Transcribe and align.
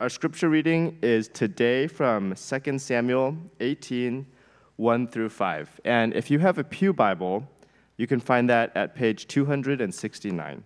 Our 0.00 0.08
scripture 0.08 0.48
reading 0.48 0.98
is 1.02 1.28
today 1.28 1.86
from 1.86 2.34
2 2.34 2.78
Samuel 2.80 3.36
18, 3.60 4.26
1 4.74 5.06
through 5.06 5.28
5. 5.28 5.80
And 5.84 6.12
if 6.14 6.32
you 6.32 6.40
have 6.40 6.58
a 6.58 6.64
Pew 6.64 6.92
Bible, 6.92 7.48
you 7.96 8.08
can 8.08 8.18
find 8.18 8.50
that 8.50 8.76
at 8.76 8.96
page 8.96 9.28
269. 9.28 10.64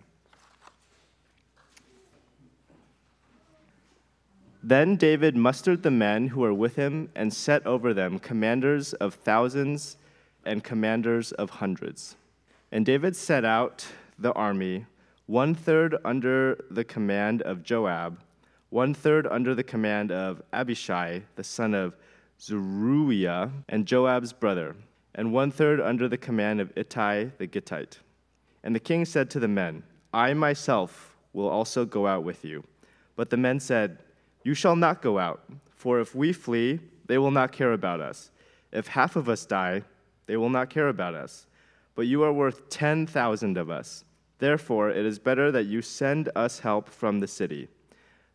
Then 4.63 4.95
David 4.95 5.37
mustered 5.37 5.83
the 5.83 5.91
men 5.91 6.29
who 6.29 6.39
were 6.39 6.53
with 6.53 6.75
him 6.75 7.11
and 7.15 7.31
set 7.31 7.63
over 7.67 7.93
them 7.93 8.17
commanders 8.17 8.93
of 8.93 9.13
thousands 9.13 9.97
and 10.43 10.63
commanders 10.63 11.33
of 11.33 11.51
hundreds. 11.51 12.15
And 12.71 12.83
David 12.83 13.15
set 13.15 13.45
out 13.45 13.85
the 14.17 14.33
army, 14.33 14.87
one 15.27 15.53
third 15.53 15.95
under 16.03 16.65
the 16.71 16.83
command 16.83 17.43
of 17.43 17.61
Joab, 17.61 18.17
one 18.69 18.93
third 18.93 19.25
under 19.27 19.55
the 19.55 19.63
command 19.63 20.11
of 20.11 20.41
Abishai, 20.53 21.21
the 21.35 21.43
son 21.43 21.73
of 21.73 21.95
Zeruiah, 22.39 23.51
and 23.67 23.85
Joab's 23.85 24.33
brother, 24.33 24.75
and 25.15 25.33
one 25.33 25.51
third 25.51 25.81
under 25.81 26.07
the 26.07 26.17
command 26.17 26.61
of 26.61 26.71
Ittai 26.75 27.31
the 27.37 27.47
Gittite. 27.47 27.97
And 28.63 28.75
the 28.75 28.79
king 28.79 29.05
said 29.05 29.29
to 29.31 29.39
the 29.39 29.47
men, 29.47 29.83
I 30.13 30.33
myself 30.33 31.15
will 31.33 31.49
also 31.49 31.85
go 31.85 32.07
out 32.07 32.23
with 32.23 32.45
you. 32.45 32.63
But 33.15 33.29
the 33.29 33.37
men 33.37 33.59
said, 33.59 33.99
you 34.43 34.53
shall 34.53 34.75
not 34.75 35.01
go 35.01 35.19
out, 35.19 35.43
for 35.71 35.99
if 35.99 36.15
we 36.15 36.31
flee, 36.31 36.79
they 37.05 37.17
will 37.17 37.31
not 37.31 37.51
care 37.51 37.73
about 37.73 37.99
us. 37.99 38.31
If 38.71 38.87
half 38.87 39.15
of 39.15 39.29
us 39.29 39.45
die, 39.45 39.83
they 40.27 40.37
will 40.37 40.49
not 40.49 40.69
care 40.69 40.89
about 40.89 41.15
us. 41.15 41.47
But 41.95 42.07
you 42.07 42.23
are 42.23 42.31
worth 42.31 42.69
10,000 42.69 43.57
of 43.57 43.69
us. 43.69 44.05
Therefore, 44.37 44.89
it 44.89 45.05
is 45.05 45.19
better 45.19 45.51
that 45.51 45.65
you 45.65 45.81
send 45.81 46.29
us 46.35 46.59
help 46.59 46.87
from 46.87 47.19
the 47.19 47.27
city. 47.27 47.67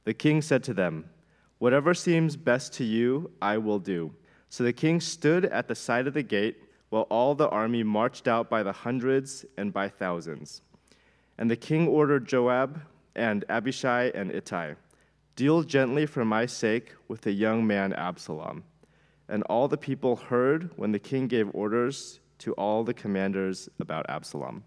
The 0.04 0.14
king 0.14 0.42
said 0.42 0.62
to 0.64 0.74
them, 0.74 1.10
Whatever 1.58 1.94
seems 1.94 2.36
best 2.36 2.72
to 2.74 2.84
you, 2.84 3.30
I 3.40 3.58
will 3.58 3.78
do. 3.78 4.14
So 4.48 4.64
the 4.64 4.72
king 4.72 5.00
stood 5.00 5.46
at 5.46 5.68
the 5.68 5.74
side 5.74 6.06
of 6.06 6.14
the 6.14 6.22
gate 6.22 6.58
while 6.90 7.02
all 7.10 7.34
the 7.34 7.48
army 7.48 7.82
marched 7.82 8.28
out 8.28 8.50
by 8.50 8.62
the 8.62 8.72
hundreds 8.72 9.44
and 9.56 9.72
by 9.72 9.88
thousands. 9.88 10.62
And 11.38 11.50
the 11.50 11.56
king 11.56 11.88
ordered 11.88 12.28
Joab 12.28 12.80
and 13.16 13.44
Abishai 13.48 14.12
and 14.14 14.30
Ittai 14.30 14.74
Deal 15.36 15.64
gently 15.64 16.06
for 16.06 16.24
my 16.24 16.46
sake 16.46 16.94
with 17.08 17.22
the 17.22 17.32
young 17.32 17.66
man 17.66 17.92
Absalom. 17.92 18.62
And 19.28 19.42
all 19.44 19.66
the 19.66 19.76
people 19.76 20.14
heard 20.14 20.70
when 20.76 20.92
the 20.92 20.98
king 21.00 21.26
gave 21.26 21.50
orders 21.52 22.20
to 22.38 22.52
all 22.52 22.84
the 22.84 22.94
commanders 22.94 23.68
about 23.80 24.06
Absalom. 24.08 24.62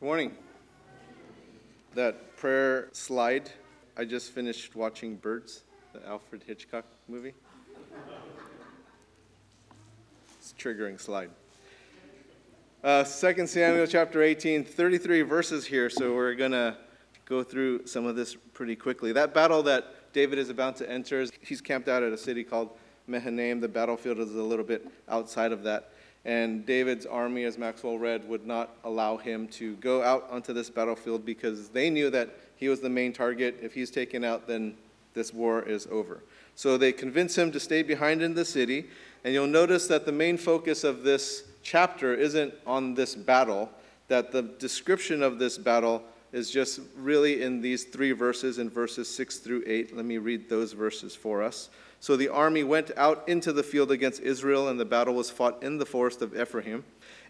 Good 0.00 0.06
morning. 0.06 0.32
That 1.96 2.36
prayer 2.36 2.88
slide, 2.92 3.50
I 3.96 4.04
just 4.04 4.30
finished 4.30 4.76
watching 4.76 5.16
Birds, 5.16 5.64
the 5.92 6.06
Alfred 6.06 6.44
Hitchcock 6.46 6.84
movie. 7.08 7.34
It's 10.38 10.52
a 10.52 10.54
triggering 10.54 11.00
slide. 11.00 11.30
Uh, 12.84 13.02
2 13.02 13.46
Samuel 13.48 13.88
chapter 13.88 14.22
18, 14.22 14.62
33 14.62 15.22
verses 15.22 15.66
here, 15.66 15.90
so 15.90 16.14
we're 16.14 16.36
going 16.36 16.52
to 16.52 16.76
go 17.24 17.42
through 17.42 17.84
some 17.84 18.06
of 18.06 18.14
this 18.14 18.36
pretty 18.54 18.76
quickly. 18.76 19.10
That 19.10 19.34
battle 19.34 19.64
that 19.64 20.12
David 20.12 20.38
is 20.38 20.48
about 20.48 20.76
to 20.76 20.88
enter, 20.88 21.26
he's 21.40 21.60
camped 21.60 21.88
out 21.88 22.04
at 22.04 22.12
a 22.12 22.18
city 22.18 22.44
called 22.44 22.70
Mahanaim. 23.08 23.58
The 23.58 23.66
battlefield 23.66 24.20
is 24.20 24.32
a 24.32 24.42
little 24.42 24.64
bit 24.64 24.86
outside 25.08 25.50
of 25.50 25.64
that. 25.64 25.90
And 26.28 26.66
David's 26.66 27.06
army, 27.06 27.44
as 27.44 27.56
Maxwell 27.56 27.98
read, 27.98 28.28
would 28.28 28.46
not 28.46 28.76
allow 28.84 29.16
him 29.16 29.48
to 29.48 29.76
go 29.76 30.02
out 30.02 30.28
onto 30.30 30.52
this 30.52 30.68
battlefield 30.68 31.24
because 31.24 31.70
they 31.70 31.88
knew 31.88 32.10
that 32.10 32.28
he 32.56 32.68
was 32.68 32.80
the 32.80 32.90
main 32.90 33.14
target. 33.14 33.58
If 33.62 33.72
he's 33.72 33.90
taken 33.90 34.24
out, 34.24 34.46
then 34.46 34.76
this 35.14 35.32
war 35.32 35.62
is 35.62 35.88
over. 35.90 36.22
So 36.54 36.76
they 36.76 36.92
convince 36.92 37.38
him 37.38 37.50
to 37.52 37.58
stay 37.58 37.82
behind 37.82 38.20
in 38.20 38.34
the 38.34 38.44
city. 38.44 38.90
And 39.24 39.32
you'll 39.32 39.46
notice 39.46 39.86
that 39.86 40.04
the 40.04 40.12
main 40.12 40.36
focus 40.36 40.84
of 40.84 41.02
this 41.02 41.44
chapter 41.62 42.12
isn't 42.14 42.52
on 42.66 42.92
this 42.92 43.14
battle, 43.14 43.70
that 44.08 44.30
the 44.30 44.42
description 44.42 45.22
of 45.22 45.38
this 45.38 45.56
battle 45.56 46.02
is 46.32 46.50
just 46.50 46.80
really 46.94 47.42
in 47.42 47.62
these 47.62 47.84
three 47.84 48.12
verses, 48.12 48.58
in 48.58 48.68
verses 48.68 49.08
6 49.14 49.38
through 49.38 49.62
8. 49.66 49.96
Let 49.96 50.04
me 50.04 50.18
read 50.18 50.50
those 50.50 50.74
verses 50.74 51.14
for 51.14 51.42
us. 51.42 51.70
So 52.00 52.16
the 52.16 52.28
army 52.28 52.62
went 52.62 52.90
out 52.96 53.28
into 53.28 53.52
the 53.52 53.62
field 53.62 53.90
against 53.90 54.20
Israel, 54.22 54.68
and 54.68 54.78
the 54.78 54.84
battle 54.84 55.14
was 55.14 55.30
fought 55.30 55.62
in 55.62 55.78
the 55.78 55.86
forest 55.86 56.22
of 56.22 56.38
Ephraim. 56.38 56.84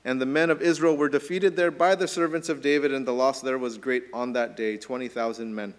And 0.05 0.21
the 0.21 0.27
men 0.27 0.51
of 0.51 0.63
Israel 0.63 0.97
were 0.97 1.09
defeated 1.09 1.57
there 1.57 1.71
by 1.71 1.95
the 1.95 2.09
servants 2.09 2.49
of 2.49 2.63
David, 2.63 2.93
and 2.93 3.07
the 3.07 3.13
loss 3.13 3.41
there 3.41 3.59
was 3.59 3.79
great 3.79 4.05
on 4.13 4.33
that 4.35 4.57
day 4.57 4.77
20,000 4.77 5.55
men. 5.55 5.75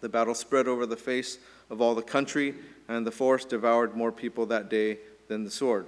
The 0.00 0.08
battle 0.08 0.34
spread 0.34 0.66
over 0.66 0.86
the 0.86 0.96
face 0.96 1.38
of 1.70 1.80
all 1.80 1.94
the 1.94 2.02
country, 2.02 2.54
and 2.88 3.06
the 3.06 3.10
forest 3.10 3.50
devoured 3.50 3.94
more 3.94 4.12
people 4.12 4.46
that 4.46 4.70
day 4.70 4.98
than 5.28 5.44
the 5.44 5.50
sword. 5.50 5.86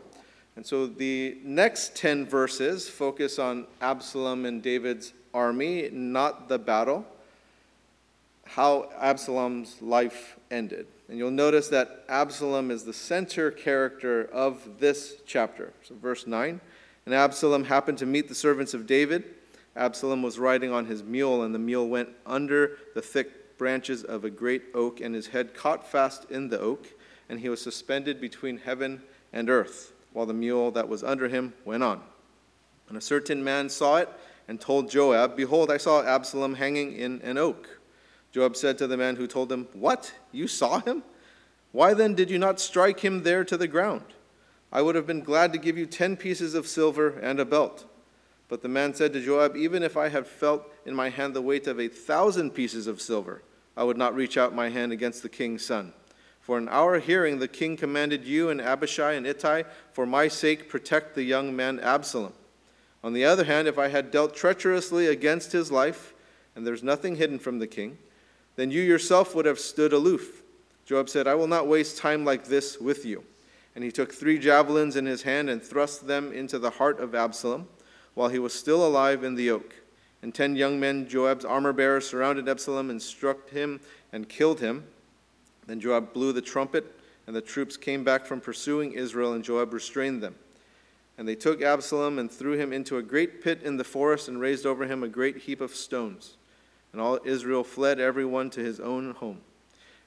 And 0.56 0.67
so 0.67 0.87
the 0.87 1.38
next 1.44 1.94
10 1.97 2.27
verses 2.27 2.88
focus 2.88 3.38
on 3.38 3.67
Absalom 3.81 4.44
and 4.44 4.62
David's 4.62 5.12
army, 5.33 5.88
not 5.93 6.49
the 6.49 6.59
battle, 6.59 7.06
how 8.44 8.91
Absalom's 8.99 9.81
life 9.81 10.37
ended. 10.50 10.87
And 11.08 11.16
you'll 11.16 11.30
notice 11.30 11.69
that 11.69 12.04
Absalom 12.08 12.70
is 12.70 12.84
the 12.84 12.92
center 12.92 13.50
character 13.50 14.24
of 14.32 14.78
this 14.78 15.16
chapter. 15.26 15.72
So, 15.82 15.94
verse 15.94 16.26
9 16.26 16.60
And 17.06 17.14
Absalom 17.14 17.64
happened 17.64 17.98
to 17.98 18.06
meet 18.06 18.28
the 18.28 18.34
servants 18.34 18.74
of 18.74 18.86
David. 18.86 19.24
Absalom 19.74 20.22
was 20.22 20.38
riding 20.38 20.72
on 20.72 20.86
his 20.86 21.02
mule, 21.02 21.44
and 21.44 21.54
the 21.54 21.58
mule 21.58 21.88
went 21.88 22.10
under 22.26 22.78
the 22.94 23.00
thick 23.00 23.56
branches 23.56 24.04
of 24.04 24.24
a 24.24 24.30
great 24.30 24.64
oak, 24.74 25.00
and 25.00 25.14
his 25.14 25.28
head 25.28 25.54
caught 25.54 25.86
fast 25.91 26.30
in 26.30 26.48
the 26.48 26.60
oak, 26.60 26.86
and 27.28 27.40
he 27.40 27.48
was 27.48 27.60
suspended 27.60 28.20
between 28.20 28.58
heaven 28.58 29.02
and 29.32 29.48
earth 29.48 29.92
while 30.12 30.26
the 30.26 30.34
mule 30.34 30.70
that 30.72 30.88
was 30.88 31.04
under 31.04 31.28
him 31.28 31.52
went 31.64 31.82
on. 31.82 32.00
And 32.88 32.96
a 32.96 33.00
certain 33.00 33.44
man 33.44 33.69
saw 33.69 33.96
it 33.96 34.08
and 34.48 34.60
told 34.60 34.90
Joab, 34.90 35.36
Behold, 35.36 35.70
I 35.70 35.76
saw 35.76 36.02
Absalom 36.02 36.54
hanging 36.54 36.94
in 36.94 37.20
an 37.22 37.38
oak. 37.38 37.78
Joab 38.33 38.56
said 38.56 38.78
to 38.78 38.87
the 38.87 38.97
man 38.97 39.16
who 39.16 39.27
told 39.27 39.50
him, 39.50 39.69
What? 39.72 40.12
You 40.33 40.49
saw 40.49 40.81
him? 40.81 41.03
Why 41.72 41.94
then 41.94 42.15
did 42.15 42.31
you 42.31 42.39
not 42.39 42.61
strike 42.61 43.00
him 43.00 43.22
there 43.22 43.44
to 43.44 43.56
the 43.56 43.69
ground? 43.69 44.05
I 44.72 44.83
would 44.83 44.94
have 44.94 45.06
been 45.06 45.22
glad 45.22 45.53
to 45.53 45.59
give 45.59 45.78
you 45.78 45.87
ten 45.87 46.16
pieces 46.16 46.55
of 46.55 46.67
silver 46.67 47.19
and 47.21 47.41
a 47.41 47.44
belt. 47.44 47.87
But 48.49 48.62
the 48.62 48.69
man 48.69 48.94
said 48.94 49.12
to 49.12 49.25
Joab, 49.25 49.56
Even 49.56 49.83
if 49.83 49.97
I 49.97 50.09
had 50.09 50.27
felt 50.27 50.71
in 50.87 50.94
my 50.94 51.11
hand 51.11 51.34
the 51.34 51.43
weight 51.43 51.67
of 51.67 51.78
a 51.78 51.88
thousand 51.88 52.50
pieces 52.50 52.87
of 52.87 53.00
silver, 53.00 53.43
I 53.77 53.84
would 53.84 53.97
not 53.97 54.15
reach 54.15 54.37
out 54.37 54.55
my 54.55 54.71
hand 54.71 54.93
against 54.93 55.22
the 55.22 55.28
king's 55.28 55.65
son. 55.65 55.93
For 56.41 56.56
in 56.56 56.69
our 56.69 56.99
hearing 56.99 57.38
the 57.38 57.49
king 57.49 57.77
commanded 57.77 58.25
you 58.25 58.49
and 58.49 58.61
Abishai 58.61 59.12
and 59.12 59.27
Ittai, 59.27 59.65
for 59.93 60.06
my 60.06 60.28
sake, 60.28 60.69
protect 60.69 61.15
the 61.15 61.22
young 61.22 61.55
man 61.55 61.78
Absalom. 61.78 62.33
On 63.05 63.12
the 63.12 63.25
other 63.25 63.44
hand, 63.44 63.69
if 63.69 63.78
I 63.78 63.88
had 63.88 64.11
dealt 64.11 64.34
treacherously 64.34 65.06
against 65.06 65.53
his 65.53 65.71
life, 65.71 66.15
and 66.56 66.67
there's 66.67 66.83
nothing 66.83 67.17
hidden 67.17 67.38
from 67.38 67.59
the 67.59 67.67
king, 67.67 67.99
then 68.58 68.72
you 68.72 68.82
yourself 68.82 69.36
would 69.36 69.46
have 69.46 69.60
stood 69.60 69.92
aloof. 69.92 70.42
Joab 70.84 71.08
said, 71.08 71.28
I 71.28 71.36
will 71.36 71.46
not 71.46 71.69
waste 71.69 71.96
time 71.96 72.24
like 72.24 72.46
this 72.46 72.80
with 72.80 73.04
you. 73.04 73.22
And 73.76 73.84
he 73.84 73.92
took 73.92 74.12
three 74.12 74.36
javelins 74.36 74.96
in 74.96 75.06
his 75.06 75.22
hand 75.22 75.48
and 75.48 75.62
thrust 75.62 76.08
them 76.08 76.32
into 76.32 76.58
the 76.58 76.70
heart 76.70 76.98
of 76.98 77.14
Absalom 77.14 77.69
while 78.14 78.30
he 78.30 78.41
was 78.41 78.52
still 78.52 78.84
alive 78.84 79.22
in 79.22 79.36
the 79.36 79.48
oak. 79.52 79.76
And 80.22 80.34
ten 80.34 80.56
young 80.56 80.80
men, 80.80 81.06
Joab's 81.06 81.44
armor 81.44 81.72
bearers, 81.72 82.08
surrounded 82.08 82.48
Absalom 82.48 82.91
and 82.91 83.00
struck 83.00 83.48
him 83.48 83.78
and 84.12 84.28
killed 84.28 84.58
him. 84.58 84.82
Then 85.69 85.78
Joab 85.78 86.12
blew 86.12 86.32
the 86.32 86.42
trumpet, 86.42 86.98
and 87.28 87.36
the 87.36 87.40
troops 87.40 87.76
came 87.76 88.02
back 88.02 88.26
from 88.26 88.40
pursuing 88.40 88.90
Israel, 88.90 89.34
and 89.34 89.44
Joab 89.44 89.72
restrained 89.72 90.20
them. 90.20 90.34
And 91.16 91.28
they 91.28 91.36
took 91.36 91.62
Absalom 91.62 92.19
and 92.19 92.28
threw 92.28 92.58
him 92.58 92.72
into 92.72 92.96
a 92.96 93.04
great 93.04 93.40
pit 93.40 93.62
in 93.62 93.76
the 93.76 93.84
forest 93.84 94.26
and 94.26 94.40
raised 94.40 94.66
over 94.66 94.84
him 94.84 95.04
a 95.04 95.08
great 95.08 95.37
heap 95.37 95.61
of 95.61 95.76
stones. 95.76 96.38
And 96.93 97.00
all 97.00 97.19
Israel 97.25 97.64
fled, 97.64 98.00
every 98.00 98.25
one 98.25 98.50
to 98.50 98.61
his 98.61 98.81
own 98.81 99.12
home. 99.14 99.40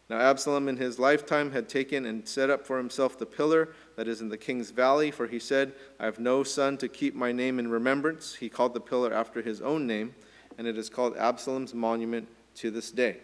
Now 0.10 0.20
Absalom 0.20 0.68
in 0.68 0.76
his 0.76 1.00
lifetime 1.00 1.54
had 1.54 1.70
taken 1.70 2.06
and 2.06 2.28
set 2.28 2.50
up 2.50 2.66
for 2.68 2.78
himself 2.78 3.18
the 3.18 3.26
pillar 3.26 3.70
that 3.96 4.10
is 4.10 4.20
in 4.20 4.28
the 4.28 4.38
king's 4.38 4.72
valley, 4.72 5.10
for 5.10 5.26
he 5.26 5.40
said, 5.40 5.72
I 6.02 6.06
have 6.06 6.20
no 6.20 6.44
son 6.44 6.78
to 6.80 6.90
keep 6.90 7.16
my 7.16 7.32
name 7.32 7.60
in 7.60 7.70
remembrance. 7.70 8.36
He 8.36 8.50
called 8.50 8.74
the 8.74 8.82
pillar 8.82 9.14
after 9.14 9.42
his 9.42 9.62
own 9.62 9.88
name, 9.88 10.14
and 10.58 10.68
it 10.68 10.78
is 10.78 10.90
called 10.90 11.16
Absalom's 11.16 11.74
monument 11.74 12.28
to 12.56 12.72
this 12.72 12.92
day. 12.92 13.20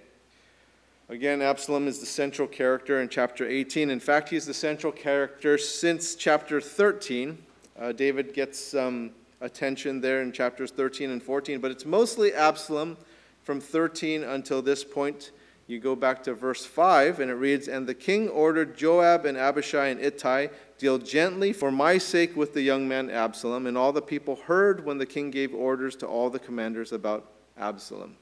Again, 1.09 1.41
Absalom 1.41 1.87
is 1.87 1.99
the 1.99 2.05
central 2.05 2.47
character 2.47 3.01
in 3.01 3.09
chapter 3.09 3.47
18. 3.47 3.89
In 3.89 3.99
fact, 3.99 4.29
he's 4.29 4.45
the 4.45 4.53
central 4.53 4.93
character 4.93 5.57
since 5.57 6.15
chapter 6.15 6.61
13. 6.61 7.37
Uh, 7.79 7.91
David 7.91 8.33
gets 8.33 8.59
some 8.59 9.11
attention 9.41 10.01
there 10.01 10.21
in 10.21 10.31
chapters 10.31 10.71
13 10.71 11.09
and 11.11 11.21
14, 11.21 11.59
but 11.59 11.71
it's 11.71 11.85
mostly 11.85 12.33
Absalom 12.33 12.97
from 13.47 13.61
13 13.61 14.25
until 14.25 14.61
this 14.61 14.83
point 14.83 15.31
you 15.67 15.79
go 15.79 15.95
back 15.95 16.21
to 16.23 16.33
verse 16.33 16.65
5, 16.65 17.21
and 17.21 17.31
it 17.31 17.35
reads 17.35 17.69
And 17.69 17.87
the 17.87 17.93
king 17.93 18.27
ordered 18.27 18.75
Joab 18.75 19.25
and 19.25 19.37
Abishai 19.37 19.87
and 19.87 20.01
Ittai, 20.01 20.47
Deal 20.77 20.97
gently 20.97 21.53
for 21.53 21.71
my 21.71 21.97
sake 21.97 22.35
with 22.35 22.53
the 22.53 22.61
young 22.61 22.89
man 22.89 23.09
Absalom. 23.09 23.65
And 23.65 23.77
all 23.77 23.93
the 23.93 24.01
people 24.01 24.35
heard 24.35 24.85
when 24.85 24.97
the 24.97 25.05
king 25.05 25.31
gave 25.31 25.55
orders 25.55 25.95
to 25.97 26.05
all 26.05 26.29
the 26.29 26.39
commanders 26.39 26.91
about 26.91 27.25
Absalom. 27.57 28.17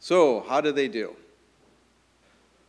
So, 0.00 0.40
how 0.48 0.62
did 0.62 0.76
they 0.76 0.88
do? 0.88 1.14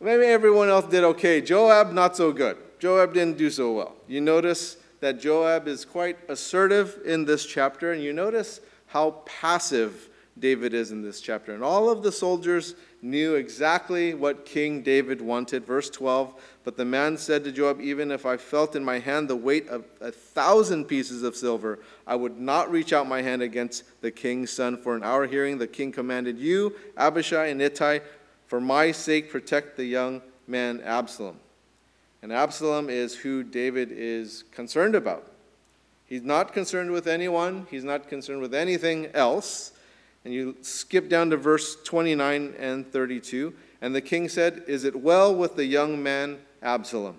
Maybe 0.00 0.26
everyone 0.26 0.68
else 0.68 0.84
did 0.84 1.02
okay. 1.02 1.40
Joab, 1.40 1.92
not 1.92 2.14
so 2.14 2.30
good. 2.30 2.58
Joab 2.78 3.14
didn't 3.14 3.38
do 3.38 3.48
so 3.48 3.72
well. 3.72 3.96
You 4.06 4.20
notice 4.20 4.76
that 5.00 5.18
Joab 5.18 5.66
is 5.66 5.86
quite 5.86 6.18
assertive 6.28 6.98
in 7.06 7.24
this 7.24 7.46
chapter, 7.46 7.90
and 7.90 8.02
you 8.02 8.12
notice 8.12 8.60
how 8.88 9.22
passive 9.24 10.09
David 10.38 10.72
is 10.74 10.90
in 10.90 11.02
this 11.02 11.20
chapter. 11.20 11.52
And 11.54 11.62
all 11.62 11.90
of 11.90 12.02
the 12.02 12.12
soldiers 12.12 12.74
knew 13.02 13.34
exactly 13.34 14.14
what 14.14 14.44
King 14.44 14.82
David 14.82 15.20
wanted. 15.20 15.66
Verse 15.66 15.90
12 15.90 16.34
But 16.64 16.76
the 16.76 16.84
man 16.84 17.16
said 17.16 17.44
to 17.44 17.52
Joab, 17.52 17.80
Even 17.80 18.10
if 18.10 18.24
I 18.24 18.36
felt 18.36 18.76
in 18.76 18.84
my 18.84 18.98
hand 18.98 19.28
the 19.28 19.36
weight 19.36 19.68
of 19.68 19.84
a 20.00 20.10
thousand 20.10 20.86
pieces 20.86 21.22
of 21.22 21.36
silver, 21.36 21.80
I 22.06 22.16
would 22.16 22.38
not 22.38 22.70
reach 22.70 22.92
out 22.92 23.08
my 23.08 23.22
hand 23.22 23.42
against 23.42 23.84
the 24.00 24.10
king's 24.10 24.50
son. 24.50 24.76
For 24.76 24.96
an 24.96 25.02
hour 25.02 25.26
hearing, 25.26 25.58
the 25.58 25.66
king 25.66 25.92
commanded 25.92 26.38
you, 26.38 26.74
Abishai 26.96 27.46
and 27.46 27.60
Ittai, 27.60 28.00
for 28.46 28.60
my 28.60 28.92
sake, 28.92 29.30
protect 29.30 29.76
the 29.76 29.84
young 29.84 30.22
man 30.46 30.80
Absalom. 30.82 31.36
And 32.22 32.32
Absalom 32.32 32.90
is 32.90 33.14
who 33.14 33.42
David 33.42 33.90
is 33.92 34.44
concerned 34.52 34.94
about. 34.94 35.26
He's 36.06 36.22
not 36.22 36.52
concerned 36.52 36.90
with 36.90 37.06
anyone, 37.06 37.66
he's 37.70 37.84
not 37.84 38.08
concerned 38.08 38.40
with 38.40 38.54
anything 38.54 39.06
else. 39.14 39.72
And 40.24 40.34
you 40.34 40.56
skip 40.60 41.08
down 41.08 41.30
to 41.30 41.36
verse 41.36 41.76
29 41.82 42.54
and 42.58 42.90
32. 42.92 43.54
And 43.80 43.94
the 43.94 44.00
king 44.00 44.28
said, 44.28 44.64
Is 44.66 44.84
it 44.84 45.00
well 45.00 45.34
with 45.34 45.56
the 45.56 45.64
young 45.64 46.02
man 46.02 46.38
Absalom? 46.62 47.16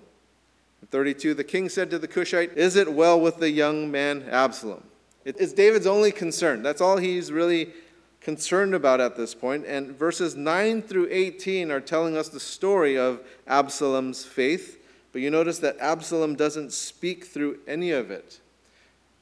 32, 0.89 1.33
the 1.33 1.43
king 1.43 1.69
said 1.69 1.89
to 1.89 1.99
the 1.99 2.07
Cushite, 2.07 2.57
Is 2.57 2.75
it 2.75 2.91
well 2.91 3.19
with 3.19 3.37
the 3.37 3.49
young 3.49 3.89
man 3.89 4.25
Absalom? 4.29 4.83
It's 5.23 5.53
David's 5.53 5.87
only 5.87 6.11
concern. 6.11 6.63
That's 6.63 6.81
all 6.81 6.97
he's 6.97 7.31
really 7.31 7.73
concerned 8.21 8.73
about 8.73 8.99
at 8.99 9.15
this 9.15 9.35
point. 9.35 9.65
And 9.65 9.91
verses 9.91 10.35
9 10.35 10.81
through 10.81 11.07
18 11.11 11.69
are 11.71 11.79
telling 11.79 12.17
us 12.17 12.29
the 12.29 12.39
story 12.39 12.97
of 12.97 13.21
Absalom's 13.47 14.25
faith. 14.25 14.79
But 15.11 15.21
you 15.21 15.29
notice 15.29 15.59
that 15.59 15.77
Absalom 15.79 16.35
doesn't 16.35 16.71
speak 16.71 17.25
through 17.25 17.59
any 17.67 17.91
of 17.91 18.09
it 18.09 18.40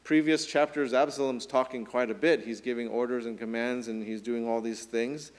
previous 0.10 0.48
chapters, 0.48 0.92
Absalom's 0.92 1.46
talking 1.46 1.86
quite 1.86 2.10
a 2.10 2.16
bit. 2.16 2.44
He's 2.44 2.62
giving 2.62 2.88
orders 2.88 3.28
and 3.28 3.38
commands 3.38 3.90
and 3.90 4.04
he's 4.04 4.22
doing 4.22 4.48
all 4.48 4.60
these 4.60 4.86
things. 4.86 5.32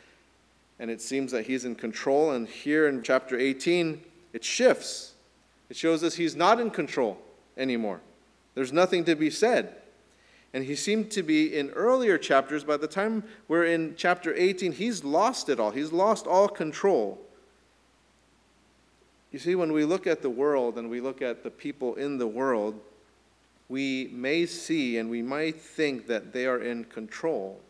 And 0.79 0.93
it 0.93 1.01
seems 1.03 1.33
that 1.33 1.47
he's 1.47 1.65
in 1.65 1.75
control. 1.75 2.31
And 2.31 2.47
here 2.47 2.87
in 2.87 3.03
chapter 3.03 3.37
18, 3.37 4.01
it 4.33 4.45
shifts. 4.45 5.15
It 5.71 5.77
shows 5.77 6.05
us 6.05 6.15
he's 6.15 6.37
not 6.37 6.61
in 6.61 6.71
control 6.71 7.19
anymore. 7.57 8.01
There's 8.55 8.73
nothing 8.73 9.03
to 9.07 9.17
be 9.17 9.29
said. 9.29 9.75
And 10.55 10.63
he 10.63 10.77
seemed 10.77 11.11
to 11.11 11.25
be 11.25 11.53
in 11.53 11.71
earlier 11.71 12.17
chapters, 12.17 12.63
by 12.63 12.77
the 12.77 12.87
time 12.87 13.25
we're 13.49 13.65
in 13.65 13.95
chapter 13.97 14.33
18, 14.33 14.71
he's 14.71 15.03
lost 15.03 15.49
it 15.49 15.59
all. 15.59 15.73
He's 15.73 15.91
lost 15.91 16.29
all 16.29 16.47
control. 16.47 17.19
You 19.33 19.41
see, 19.41 19.57
when 19.57 19.73
we 19.73 19.85
look 19.85 20.07
at 20.07 20.23
the 20.23 20.31
world 20.31 20.79
and 20.79 20.89
we 20.89 21.01
look 21.01 21.23
at 21.23 21.43
the 21.43 21.51
people 21.51 21.97
in 21.97 22.19
the 22.19 22.29
world, 22.29 22.81
we 23.71 24.11
may 24.13 24.45
see 24.45 24.99
and 24.99 25.09
we 25.09 25.23
might 25.23 25.59
think 25.59 26.09
that 26.09 26.33
they 26.33 26.45
are 26.45 26.59
in 26.59 26.85
control. 26.85 27.61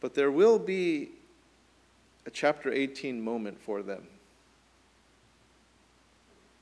But 0.00 0.14
there 0.14 0.30
will 0.30 0.58
be 0.58 1.10
a 2.26 2.30
chapter 2.30 2.72
18 2.72 3.20
moment 3.20 3.60
for 3.60 3.82
them. 3.82 4.06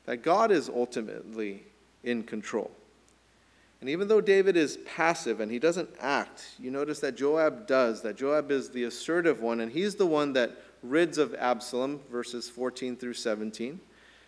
That 0.06 0.22
God 0.22 0.50
is 0.50 0.68
ultimately 0.68 1.62
in 2.02 2.22
control. 2.22 2.70
And 3.80 3.90
even 3.90 4.08
though 4.08 4.22
David 4.22 4.56
is 4.56 4.78
passive 4.86 5.40
and 5.40 5.52
he 5.52 5.58
doesn't 5.58 5.90
act, 6.00 6.46
you 6.58 6.70
notice 6.70 7.00
that 7.00 7.16
Joab 7.16 7.66
does, 7.66 8.00
that 8.00 8.16
Joab 8.16 8.50
is 8.50 8.70
the 8.70 8.84
assertive 8.84 9.40
one, 9.40 9.60
and 9.60 9.70
he's 9.70 9.94
the 9.94 10.06
one 10.06 10.32
that 10.32 10.56
rids 10.82 11.18
of 11.18 11.34
Absalom, 11.34 12.00
verses 12.10 12.48
14 12.48 12.96
through 12.96 13.12
17. 13.12 13.78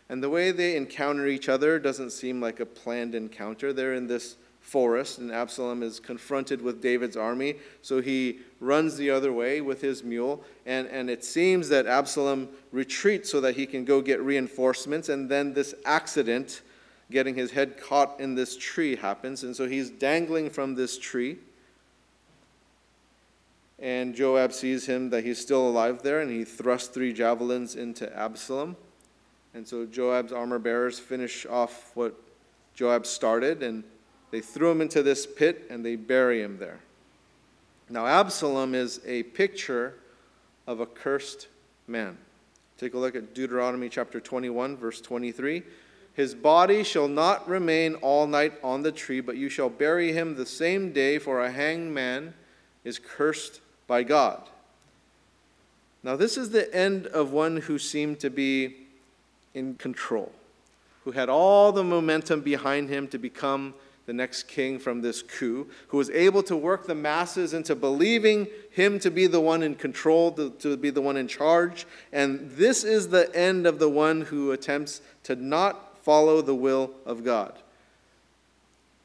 And 0.08 0.22
the 0.22 0.30
way 0.30 0.52
they 0.52 0.76
encounter 0.76 1.26
each 1.26 1.48
other 1.48 1.78
doesn't 1.78 2.10
seem 2.10 2.40
like 2.40 2.60
a 2.60 2.66
planned 2.66 3.14
encounter. 3.14 3.72
They're 3.72 3.94
in 3.94 4.06
this 4.06 4.36
forest, 4.60 5.18
and 5.18 5.30
Absalom 5.30 5.82
is 5.82 6.00
confronted 6.00 6.60
with 6.60 6.82
David's 6.82 7.16
army. 7.16 7.56
So 7.82 8.00
he 8.00 8.40
runs 8.60 8.96
the 8.96 9.10
other 9.10 9.32
way 9.32 9.60
with 9.60 9.80
his 9.80 10.02
mule. 10.02 10.44
And, 10.64 10.88
and 10.88 11.08
it 11.08 11.24
seems 11.24 11.68
that 11.68 11.86
Absalom 11.86 12.48
retreats 12.72 13.30
so 13.30 13.40
that 13.40 13.56
he 13.56 13.66
can 13.66 13.84
go 13.84 14.00
get 14.00 14.20
reinforcements. 14.20 15.08
And 15.08 15.28
then 15.28 15.54
this 15.54 15.74
accident, 15.84 16.62
getting 17.10 17.34
his 17.34 17.52
head 17.52 17.80
caught 17.80 18.18
in 18.20 18.34
this 18.34 18.56
tree, 18.56 18.96
happens. 18.96 19.42
And 19.44 19.54
so 19.54 19.68
he's 19.68 19.90
dangling 19.90 20.50
from 20.50 20.74
this 20.74 20.98
tree. 20.98 21.38
And 23.78 24.14
Joab 24.14 24.52
sees 24.52 24.86
him 24.86 25.10
that 25.10 25.24
he's 25.24 25.38
still 25.38 25.68
alive 25.68 26.02
there, 26.02 26.20
and 26.20 26.30
he 26.30 26.44
thrusts 26.44 26.88
three 26.88 27.12
javelins 27.12 27.74
into 27.74 28.14
Absalom. 28.16 28.76
And 29.56 29.66
so 29.66 29.86
Joab's 29.86 30.32
armor 30.32 30.58
bearers 30.58 30.98
finish 30.98 31.46
off 31.46 31.90
what 31.94 32.14
Joab 32.74 33.06
started, 33.06 33.62
and 33.62 33.84
they 34.30 34.40
threw 34.40 34.70
him 34.70 34.82
into 34.82 35.02
this 35.02 35.26
pit 35.26 35.64
and 35.70 35.82
they 35.82 35.96
bury 35.96 36.42
him 36.42 36.58
there. 36.58 36.80
Now, 37.88 38.06
Absalom 38.06 38.74
is 38.74 39.00
a 39.06 39.22
picture 39.22 39.94
of 40.66 40.80
a 40.80 40.84
cursed 40.84 41.48
man. 41.86 42.18
Take 42.76 42.92
a 42.92 42.98
look 42.98 43.16
at 43.16 43.32
Deuteronomy 43.32 43.88
chapter 43.88 44.20
21, 44.20 44.76
verse 44.76 45.00
23. 45.00 45.62
His 46.12 46.34
body 46.34 46.84
shall 46.84 47.08
not 47.08 47.48
remain 47.48 47.94
all 47.94 48.26
night 48.26 48.52
on 48.62 48.82
the 48.82 48.92
tree, 48.92 49.22
but 49.22 49.38
you 49.38 49.48
shall 49.48 49.70
bury 49.70 50.12
him 50.12 50.34
the 50.34 50.44
same 50.44 50.92
day, 50.92 51.18
for 51.18 51.42
a 51.42 51.50
hanged 51.50 51.94
man 51.94 52.34
is 52.84 52.98
cursed 52.98 53.62
by 53.86 54.02
God. 54.02 54.50
Now, 56.02 56.14
this 56.14 56.36
is 56.36 56.50
the 56.50 56.74
end 56.74 57.06
of 57.06 57.32
one 57.32 57.56
who 57.56 57.78
seemed 57.78 58.20
to 58.20 58.28
be 58.28 58.82
in 59.56 59.74
control, 59.74 60.30
who 61.04 61.12
had 61.12 61.30
all 61.30 61.72
the 61.72 61.82
momentum 61.82 62.42
behind 62.42 62.90
him 62.90 63.08
to 63.08 63.18
become 63.18 63.74
the 64.04 64.12
next 64.12 64.44
king 64.44 64.78
from 64.78 65.00
this 65.00 65.22
coup, 65.22 65.66
who 65.88 65.96
was 65.96 66.10
able 66.10 66.42
to 66.42 66.54
work 66.54 66.86
the 66.86 66.94
masses 66.94 67.54
into 67.54 67.74
believing 67.74 68.46
him 68.70 69.00
to 69.00 69.10
be 69.10 69.26
the 69.26 69.40
one 69.40 69.62
in 69.62 69.74
control, 69.74 70.30
to, 70.30 70.50
to, 70.50 70.76
be 70.76 70.90
the 70.90 71.00
one 71.00 71.16
in 71.16 71.26
charge. 71.26 71.86
And 72.12 72.50
this 72.52 72.84
is 72.84 73.08
the 73.08 73.34
end 73.34 73.66
of 73.66 73.78
the 73.78 73.88
one 73.88 74.20
who 74.20 74.52
attempts 74.52 75.00
to 75.24 75.34
not 75.34 75.98
follow 76.04 76.42
the 76.42 76.54
will 76.54 76.90
of 77.06 77.24
God. 77.24 77.58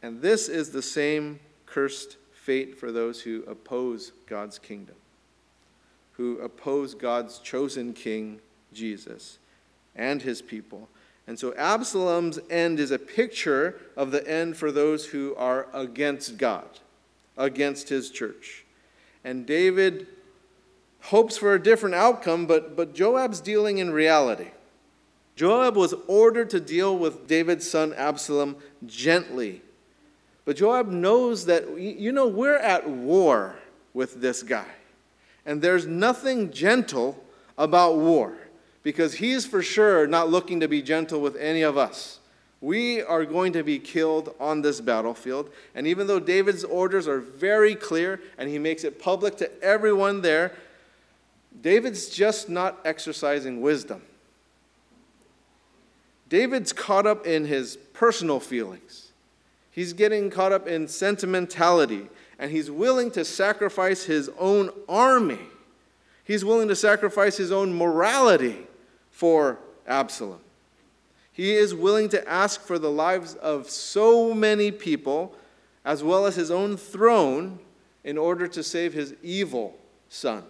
And 0.03 0.21
this 0.21 0.49
is 0.49 0.71
the 0.71 0.81
same 0.81 1.39
cursed 1.65 2.17
fate 2.33 2.77
for 2.77 2.91
those 2.91 3.21
who 3.21 3.43
oppose 3.47 4.11
God's 4.27 4.59
kingdom, 4.59 4.95
who 6.13 6.39
oppose 6.39 6.93
God's 6.93 7.39
chosen 7.39 7.93
king, 7.93 8.41
Jesus 8.73 9.39
and 9.95 10.21
his 10.21 10.41
people. 10.41 10.89
And 11.27 11.39
so 11.39 11.53
Absalom's 11.55 12.39
end 12.49 12.79
is 12.79 12.91
a 12.91 12.99
picture 12.99 13.79
of 13.95 14.11
the 14.11 14.27
end 14.27 14.57
for 14.57 14.71
those 14.71 15.05
who 15.05 15.35
are 15.35 15.67
against 15.73 16.37
God, 16.37 16.67
against 17.37 17.89
his 17.89 18.09
church. 18.09 18.65
And 19.23 19.45
David 19.45 20.07
hopes 21.01 21.37
for 21.37 21.53
a 21.53 21.61
different 21.61 21.95
outcome, 21.95 22.47
but, 22.47 22.75
but 22.75 22.93
Joab's 22.93 23.39
dealing 23.39 23.77
in 23.77 23.91
reality. 23.91 24.49
Joab 25.35 25.75
was 25.75 25.93
ordered 26.07 26.49
to 26.51 26.59
deal 26.59 26.97
with 26.97 27.27
David's 27.27 27.69
son 27.69 27.93
Absalom 27.93 28.57
gently. 28.85 29.61
But 30.45 30.57
Joab 30.57 30.87
knows 30.87 31.45
that, 31.45 31.79
you 31.79 32.11
know, 32.11 32.27
we're 32.27 32.57
at 32.57 32.89
war 32.89 33.55
with 33.93 34.21
this 34.21 34.43
guy. 34.43 34.67
And 35.45 35.61
there's 35.61 35.87
nothing 35.87 36.51
gentle 36.51 37.23
about 37.57 37.97
war 37.97 38.37
because 38.83 39.15
he's 39.15 39.45
for 39.45 39.61
sure 39.61 40.07
not 40.07 40.29
looking 40.29 40.59
to 40.59 40.67
be 40.67 40.81
gentle 40.81 41.21
with 41.21 41.35
any 41.35 41.61
of 41.61 41.77
us. 41.77 42.19
We 42.61 43.01
are 43.01 43.25
going 43.25 43.53
to 43.53 43.63
be 43.63 43.79
killed 43.79 44.35
on 44.39 44.61
this 44.61 44.81
battlefield. 44.81 45.49
And 45.73 45.87
even 45.87 46.05
though 46.05 46.19
David's 46.19 46.63
orders 46.63 47.07
are 47.07 47.19
very 47.19 47.73
clear 47.73 48.21
and 48.37 48.49
he 48.49 48.59
makes 48.59 48.83
it 48.83 49.01
public 49.01 49.37
to 49.37 49.63
everyone 49.63 50.21
there, 50.21 50.53
David's 51.59 52.07
just 52.09 52.49
not 52.49 52.79
exercising 52.85 53.61
wisdom. 53.61 54.03
David's 56.29 56.71
caught 56.71 57.05
up 57.05 57.25
in 57.25 57.45
his 57.45 57.77
personal 57.93 58.39
feelings. 58.39 59.11
He's 59.71 59.93
getting 59.93 60.29
caught 60.29 60.51
up 60.51 60.67
in 60.67 60.87
sentimentality, 60.87 62.07
and 62.39 62.51
he's 62.51 62.69
willing 62.71 63.11
to 63.11 63.25
sacrifice 63.25 64.03
his 64.03 64.29
own 64.39 64.69
army. 64.87 65.39
He's 66.23 66.45
willing 66.45 66.67
to 66.69 66.75
sacrifice 66.75 67.37
his 67.37 67.51
own 67.51 67.77
morality 67.77 68.67
for 69.11 69.59
Absalom. 69.87 70.39
He 71.31 71.53
is 71.53 71.73
willing 71.73 72.09
to 72.09 72.27
ask 72.27 72.61
for 72.61 72.77
the 72.77 72.91
lives 72.91 73.35
of 73.35 73.69
so 73.69 74.33
many 74.33 74.71
people, 74.71 75.35
as 75.85 76.03
well 76.03 76.25
as 76.25 76.35
his 76.35 76.51
own 76.51 76.77
throne, 76.77 77.59
in 78.03 78.17
order 78.17 78.47
to 78.47 78.63
save 78.63 78.93
his 78.93 79.13
evil 79.21 79.77
son. 80.09 80.43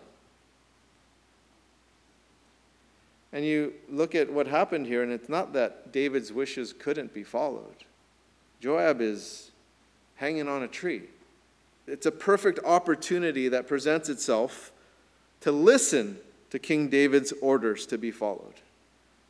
And 3.33 3.45
you 3.45 3.73
look 3.89 4.15
at 4.15 4.31
what 4.31 4.47
happened 4.47 4.87
here, 4.87 5.03
and 5.03 5.11
it's 5.11 5.29
not 5.29 5.53
that 5.53 5.91
David's 5.91 6.33
wishes 6.33 6.73
couldn't 6.73 7.13
be 7.13 7.23
followed. 7.23 7.85
Joab 8.59 9.01
is 9.01 9.51
hanging 10.15 10.47
on 10.47 10.63
a 10.63 10.67
tree. 10.67 11.03
It's 11.87 12.05
a 12.05 12.11
perfect 12.11 12.59
opportunity 12.65 13.47
that 13.49 13.67
presents 13.67 14.09
itself 14.09 14.71
to 15.41 15.51
listen 15.51 16.17
to 16.51 16.59
King 16.59 16.89
David's 16.89 17.33
orders 17.41 17.85
to 17.87 17.97
be 17.97 18.11
followed. 18.11 18.53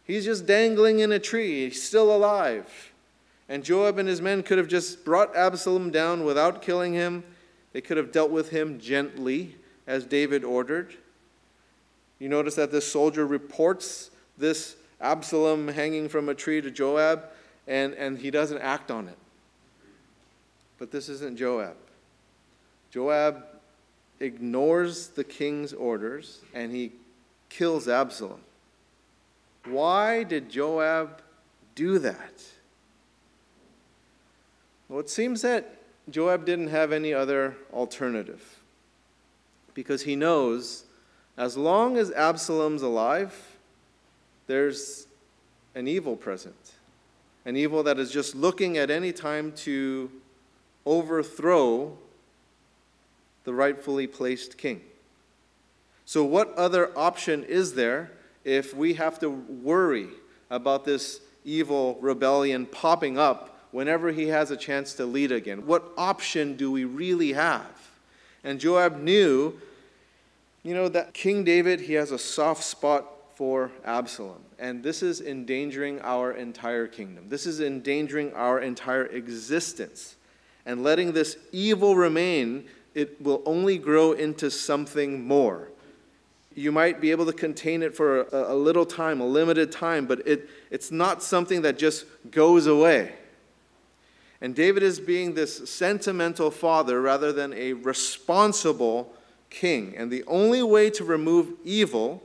He's 0.03 0.25
just 0.25 0.45
dangling 0.45 0.99
in 0.99 1.11
a 1.11 1.19
tree, 1.19 1.65
he's 1.65 1.81
still 1.81 2.13
alive. 2.13 2.91
And 3.47 3.63
Joab 3.63 3.97
and 3.97 4.07
his 4.07 4.21
men 4.21 4.43
could 4.43 4.57
have 4.57 4.67
just 4.67 5.03
brought 5.03 5.35
Absalom 5.35 5.91
down 5.91 6.23
without 6.23 6.61
killing 6.61 6.93
him. 6.93 7.23
They 7.73 7.81
could 7.81 7.97
have 7.97 8.11
dealt 8.11 8.31
with 8.31 8.49
him 8.49 8.79
gently, 8.79 9.55
as 9.87 10.05
David 10.05 10.43
ordered. 10.43 10.95
You 12.17 12.29
notice 12.29 12.55
that 12.55 12.71
this 12.71 12.89
soldier 12.89 13.25
reports 13.25 14.09
this 14.37 14.77
Absalom 15.01 15.67
hanging 15.67 16.07
from 16.07 16.29
a 16.29 16.35
tree 16.35 16.61
to 16.61 16.71
Joab, 16.71 17.23
and, 17.67 17.93
and 17.95 18.17
he 18.19 18.31
doesn't 18.31 18.59
act 18.59 18.89
on 18.89 19.07
it. 19.07 19.17
But 20.77 20.91
this 20.91 21.09
isn't 21.09 21.37
Joab. 21.37 21.75
Joab 22.89 23.43
ignores 24.21 25.07
the 25.07 25.23
king's 25.23 25.73
orders 25.73 26.41
and 26.53 26.71
he 26.71 26.91
kills 27.51 27.87
Absalom. 27.87 28.39
Why 29.65 30.23
did 30.23 30.49
Joab 30.49 31.21
do 31.75 31.99
that? 31.99 32.43
Well, 34.89 34.99
it 34.99 35.09
seems 35.09 35.41
that 35.43 35.77
Joab 36.09 36.45
didn't 36.45 36.69
have 36.69 36.91
any 36.91 37.13
other 37.13 37.55
alternative 37.71 38.59
because 39.73 40.01
he 40.01 40.15
knows 40.15 40.85
as 41.37 41.55
long 41.55 41.97
as 41.97 42.11
Absalom's 42.11 42.81
alive, 42.81 43.57
there's 44.47 45.07
an 45.75 45.87
evil 45.87 46.15
present. 46.15 46.73
An 47.45 47.55
evil 47.55 47.83
that 47.83 47.97
is 47.97 48.11
just 48.11 48.35
looking 48.35 48.77
at 48.77 48.89
any 48.89 49.13
time 49.13 49.51
to 49.53 50.11
overthrow 50.85 51.97
the 53.43 53.53
rightfully 53.53 54.07
placed 54.07 54.57
king. 54.57 54.81
So, 56.11 56.25
what 56.25 56.53
other 56.55 56.91
option 56.97 57.45
is 57.45 57.73
there 57.73 58.11
if 58.43 58.75
we 58.75 58.95
have 58.95 59.17
to 59.19 59.29
worry 59.29 60.09
about 60.49 60.83
this 60.83 61.21
evil 61.45 61.97
rebellion 62.01 62.65
popping 62.65 63.17
up 63.17 63.69
whenever 63.71 64.11
he 64.11 64.27
has 64.27 64.51
a 64.51 64.57
chance 64.57 64.93
to 64.95 65.05
lead 65.05 65.31
again? 65.31 65.65
What 65.65 65.89
option 65.97 66.57
do 66.57 66.69
we 66.69 66.83
really 66.83 67.31
have? 67.31 67.91
And 68.43 68.59
Joab 68.59 68.99
knew 68.99 69.57
you 70.63 70.73
know 70.73 70.89
that 70.89 71.13
King 71.13 71.45
David, 71.45 71.79
he 71.79 71.93
has 71.93 72.11
a 72.11 72.19
soft 72.19 72.65
spot 72.65 73.05
for 73.35 73.71
Absalom. 73.85 74.43
And 74.59 74.83
this 74.83 75.01
is 75.01 75.21
endangering 75.21 76.01
our 76.01 76.33
entire 76.33 76.87
kingdom. 76.87 77.29
This 77.29 77.45
is 77.45 77.61
endangering 77.61 78.33
our 78.33 78.59
entire 78.59 79.05
existence. 79.05 80.17
And 80.65 80.83
letting 80.83 81.13
this 81.13 81.37
evil 81.53 81.95
remain, 81.95 82.65
it 82.95 83.21
will 83.21 83.41
only 83.45 83.77
grow 83.77 84.11
into 84.11 84.51
something 84.51 85.25
more. 85.25 85.69
You 86.53 86.71
might 86.71 86.99
be 86.99 87.11
able 87.11 87.25
to 87.25 87.33
contain 87.33 87.81
it 87.81 87.95
for 87.95 88.23
a, 88.23 88.53
a 88.53 88.55
little 88.55 88.85
time, 88.85 89.21
a 89.21 89.25
limited 89.25 89.71
time, 89.71 90.05
but 90.05 90.27
it, 90.27 90.49
it's 90.69 90.91
not 90.91 91.23
something 91.23 91.61
that 91.61 91.77
just 91.77 92.05
goes 92.29 92.67
away. 92.67 93.13
And 94.41 94.55
David 94.55 94.81
is 94.81 94.99
being 94.99 95.35
this 95.35 95.69
sentimental 95.69 96.49
father 96.49 96.99
rather 96.99 97.31
than 97.31 97.53
a 97.53 97.73
responsible 97.73 99.13
king. 99.49 99.93
And 99.95 100.11
the 100.11 100.23
only 100.25 100.63
way 100.63 100.89
to 100.89 101.03
remove 101.03 101.53
evil 101.63 102.23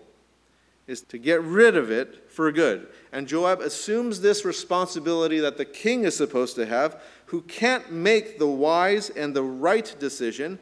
is 0.87 1.03
to 1.03 1.19
get 1.19 1.43
rid 1.43 1.77
of 1.77 1.91
it 1.91 2.31
for 2.31 2.51
good. 2.53 2.87
And 3.13 3.27
Joab 3.27 3.61
assumes 3.61 4.21
this 4.21 4.45
responsibility 4.45 5.41
that 5.41 5.59
the 5.59 5.65
king 5.65 6.05
is 6.05 6.17
supposed 6.17 6.55
to 6.57 6.67
have, 6.67 7.03
who 7.27 7.43
can't 7.43 7.93
make 7.93 8.39
the 8.39 8.47
wise 8.47 9.11
and 9.11 9.35
the 9.35 9.43
right 9.43 9.95
decision. 9.99 10.59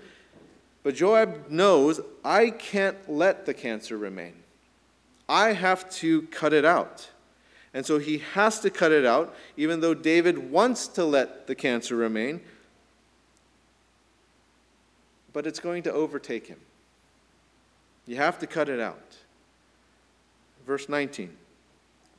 But 0.85 0.95
Joab 0.95 1.51
knows, 1.51 2.01
I 2.25 2.51
can't 2.51 3.11
let 3.11 3.47
the 3.47 3.55
cancer 3.55 3.99
remain. 3.99 4.35
I 5.29 5.55
have 5.55 5.91
to 5.97 6.23
cut 6.23 6.53
it 6.53 6.65
out. 6.65 7.11
And 7.73 7.85
so 7.85 7.99
he 7.99 8.19
has 8.35 8.61
to 8.61 8.71
cut 8.71 8.93
it 8.93 9.05
out, 9.05 9.35
even 9.57 9.81
though 9.81 9.95
David 9.95 10.53
wants 10.53 10.87
to 10.89 11.05
let 11.05 11.49
the 11.49 11.57
cancer 11.57 11.97
remain 11.97 12.41
but 15.35 15.47
it's 15.47 15.61
going 15.61 15.83
to 15.83 15.93
overtake 15.93 16.47
him. 16.47 16.61
You 18.07 18.17
have 18.17 18.39
to 18.39 18.47
cut 18.47 18.71
it 18.71 18.81
out. 18.81 19.17
Verse 20.67 20.89
19. 20.89 21.37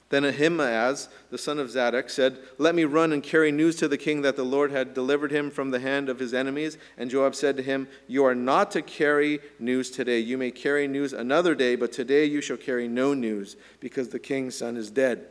Then 0.09 0.24
Ahimaaz, 0.24 1.09
the 1.31 1.38
son 1.38 1.57
of 1.57 1.71
Zadok, 1.71 2.09
said, 2.12 2.38
Let 2.59 2.75
me 2.75 2.83
run 2.83 3.12
and 3.12 3.24
carry 3.24 3.51
news 3.51 3.75
to 3.77 3.88
the 3.88 3.97
king 3.97 4.21
that 4.21 4.35
the 4.35 4.43
Lord 4.43 4.71
had 4.71 4.93
delivered 4.93 5.31
him 5.31 5.50
from 5.50 5.71
the 5.71 5.79
hand 5.79 6.09
of 6.09 6.19
his 6.19 6.33
enemies. 6.33 6.77
And 6.97 7.09
Joab 7.09 7.33
said 7.33 7.57
to 7.57 7.63
him, 7.63 7.88
You 8.07 8.24
are 8.25 8.35
not 8.35 8.69
to 8.71 8.83
carry 8.83 9.39
news 9.57 9.89
today. 9.89 10.19
You 10.19 10.38
may 10.38 10.51
carry 10.51 10.88
news 10.88 11.12
another 11.12 11.55
day, 11.55 11.75
but 11.75 11.91
today 11.91 12.25
you 12.25 12.39
shall 12.39 12.57
carry 12.57 12.88
no 12.88 13.15
news, 13.15 13.55
because 13.79 14.09
the 14.09 14.19
king's 14.19 14.55
son 14.55 14.77
is 14.77 14.91
dead. 14.91 15.25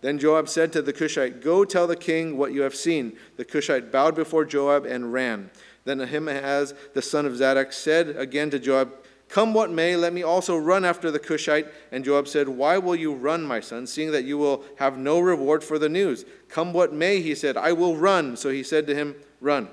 Then 0.00 0.18
Joab 0.18 0.48
said 0.48 0.72
to 0.72 0.82
the 0.82 0.92
Cushite, 0.92 1.42
Go 1.42 1.64
tell 1.64 1.86
the 1.86 1.96
king 1.96 2.38
what 2.38 2.52
you 2.52 2.62
have 2.62 2.74
seen. 2.74 3.16
The 3.36 3.44
Cushite 3.44 3.92
bowed 3.92 4.14
before 4.14 4.46
Joab 4.46 4.86
and 4.86 5.12
ran. 5.12 5.50
Then 5.84 6.00
Ahimaaz, 6.00 6.72
the 6.94 7.02
son 7.02 7.26
of 7.26 7.36
Zadok, 7.36 7.72
said 7.72 8.16
again 8.16 8.48
to 8.50 8.58
Joab, 8.58 8.92
Come 9.34 9.52
what 9.52 9.72
may, 9.72 9.96
let 9.96 10.12
me 10.12 10.22
also 10.22 10.56
run 10.56 10.84
after 10.84 11.10
the 11.10 11.18
Cushite. 11.18 11.66
And 11.90 12.04
Joab 12.04 12.28
said, 12.28 12.48
Why 12.48 12.78
will 12.78 12.94
you 12.94 13.12
run, 13.12 13.42
my 13.42 13.58
son, 13.58 13.84
seeing 13.84 14.12
that 14.12 14.22
you 14.22 14.38
will 14.38 14.62
have 14.76 14.96
no 14.96 15.18
reward 15.18 15.64
for 15.64 15.76
the 15.76 15.88
news? 15.88 16.24
Come 16.48 16.72
what 16.72 16.92
may, 16.92 17.20
he 17.20 17.34
said, 17.34 17.56
I 17.56 17.72
will 17.72 17.96
run. 17.96 18.36
So 18.36 18.50
he 18.50 18.62
said 18.62 18.86
to 18.86 18.94
him, 18.94 19.16
Run. 19.40 19.66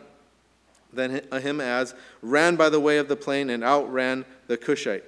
Then 0.91 1.21
Ahimaaz 1.31 1.93
ran 2.23 2.55
by 2.55 2.69
the 2.69 2.79
way 2.79 2.97
of 2.97 3.07
the 3.07 3.15
plain 3.15 3.51
and 3.51 3.63
outran 3.63 4.25
the 4.47 4.57
Cushite. 4.57 5.03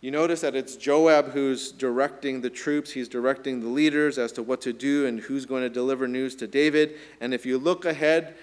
You 0.00 0.10
notice 0.10 0.40
that 0.40 0.56
it's 0.56 0.76
Joab 0.76 1.32
who's 1.32 1.70
directing 1.70 2.40
the 2.40 2.48
troops, 2.48 2.92
he's 2.92 3.08
directing 3.08 3.60
the 3.60 3.68
leaders 3.68 4.16
as 4.16 4.32
to 4.32 4.42
what 4.42 4.62
to 4.62 4.72
do 4.72 5.04
and 5.04 5.20
who's 5.20 5.44
going 5.44 5.64
to 5.64 5.68
deliver 5.68 6.08
news 6.08 6.34
to 6.36 6.46
David. 6.46 6.94
And 7.20 7.34
if 7.34 7.44
you 7.44 7.58
look 7.58 7.84
ahead, 7.84 8.36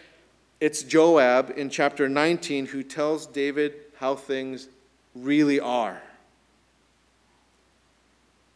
it's 0.60 0.84
Joab 0.84 1.54
in 1.58 1.72
chapter 1.72 2.08
19 2.08 2.68
who 2.68 2.84
tells 2.84 3.26
David 3.26 3.74
how 3.96 4.14
things 4.14 4.68
really 5.16 5.60
are. 5.60 6.02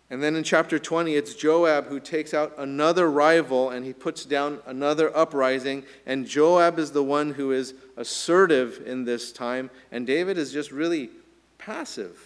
And 0.09 0.23
then 0.23 0.37
in 0.37 0.43
chapter 0.43 0.79
20, 0.79 1.15
it's 1.15 1.35
Joab 1.35 1.87
who 1.87 1.99
takes 1.99 2.33
out 2.33 2.53
another 2.57 3.11
rival 3.11 3.71
and 3.71 3.85
he 3.85 3.91
puts 3.91 4.23
down 4.23 4.59
another 4.65 5.15
uprising. 5.15 5.83
And 6.05 6.25
Joab 6.25 6.79
is 6.79 6.91
the 6.91 7.03
one 7.03 7.33
who 7.33 7.51
is 7.51 7.73
assertive 7.97 8.81
in 8.85 9.03
this 9.03 9.31
time, 9.33 9.69
and 9.91 10.07
David 10.07 10.37
is 10.37 10.53
just 10.53 10.71
really 10.71 11.09
passive. 11.57 12.17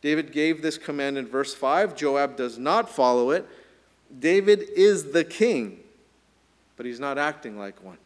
David 0.00 0.32
gave 0.32 0.62
this 0.62 0.78
command 0.78 1.18
in 1.18 1.26
verse 1.26 1.54
5. 1.54 1.96
Joab 1.96 2.36
does 2.36 2.58
not 2.58 2.88
follow 2.88 3.30
it. 3.30 3.48
David 4.16 4.62
is 4.76 5.10
the 5.12 5.24
king, 5.24 5.80
but 6.76 6.86
he's 6.86 7.00
not 7.00 7.18
acting 7.18 7.58
like 7.58 7.82
one 7.82 7.98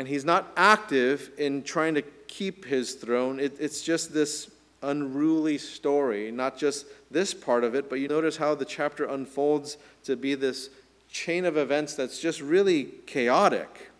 and 0.00 0.08
he's 0.08 0.24
not 0.24 0.50
active 0.56 1.30
in 1.36 1.62
trying 1.62 1.94
to 1.94 2.00
keep 2.30 2.64
his 2.64 2.94
throne. 2.94 3.40
It, 3.40 3.56
it's 3.58 3.82
just 3.82 4.14
this 4.14 4.50
unruly 4.82 5.58
story, 5.58 6.30
not 6.30 6.56
just 6.56 6.86
this 7.10 7.34
part 7.34 7.64
of 7.64 7.74
it, 7.74 7.90
but 7.90 7.96
you 7.96 8.08
notice 8.08 8.36
how 8.36 8.54
the 8.54 8.64
chapter 8.64 9.04
unfolds 9.04 9.76
to 10.04 10.16
be 10.16 10.34
this 10.34 10.70
chain 11.10 11.44
of 11.44 11.56
events 11.56 11.94
that's 11.94 12.20
just 12.20 12.40
really 12.40 12.84
chaotic. 13.04 13.90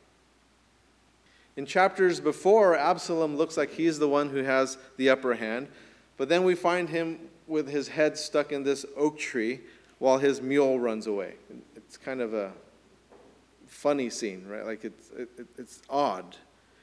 In 1.57 1.67
chapters 1.67 2.21
before, 2.21 2.77
Absalom 2.77 3.37
looks 3.37 3.57
like 3.57 3.73
he's 3.73 3.99
the 3.99 4.09
one 4.09 4.31
who 4.31 4.45
has 4.45 4.79
the 4.97 5.11
upper 5.11 5.35
hand, 5.35 5.67
but 6.17 6.29
then 6.29 6.45
we 6.45 6.55
find 6.55 6.89
him 6.89 7.19
with 7.49 7.69
his 7.69 7.89
head 7.89 8.17
stuck 8.17 8.53
in 8.53 8.63
this 8.63 8.87
oak 8.97 9.19
tree 9.19 9.61
while 9.99 10.19
his 10.19 10.41
mule 10.41 10.79
runs 10.79 11.09
away. 11.09 11.35
It's 11.77 11.97
kind 11.97 12.21
of 12.21 12.33
a 12.33 12.53
funny 13.67 14.09
scene, 14.09 14.47
right? 14.49 14.65
Like 14.65 14.85
it's, 14.85 15.11
it, 15.11 15.29
it's 15.59 15.83
odd. 15.91 16.37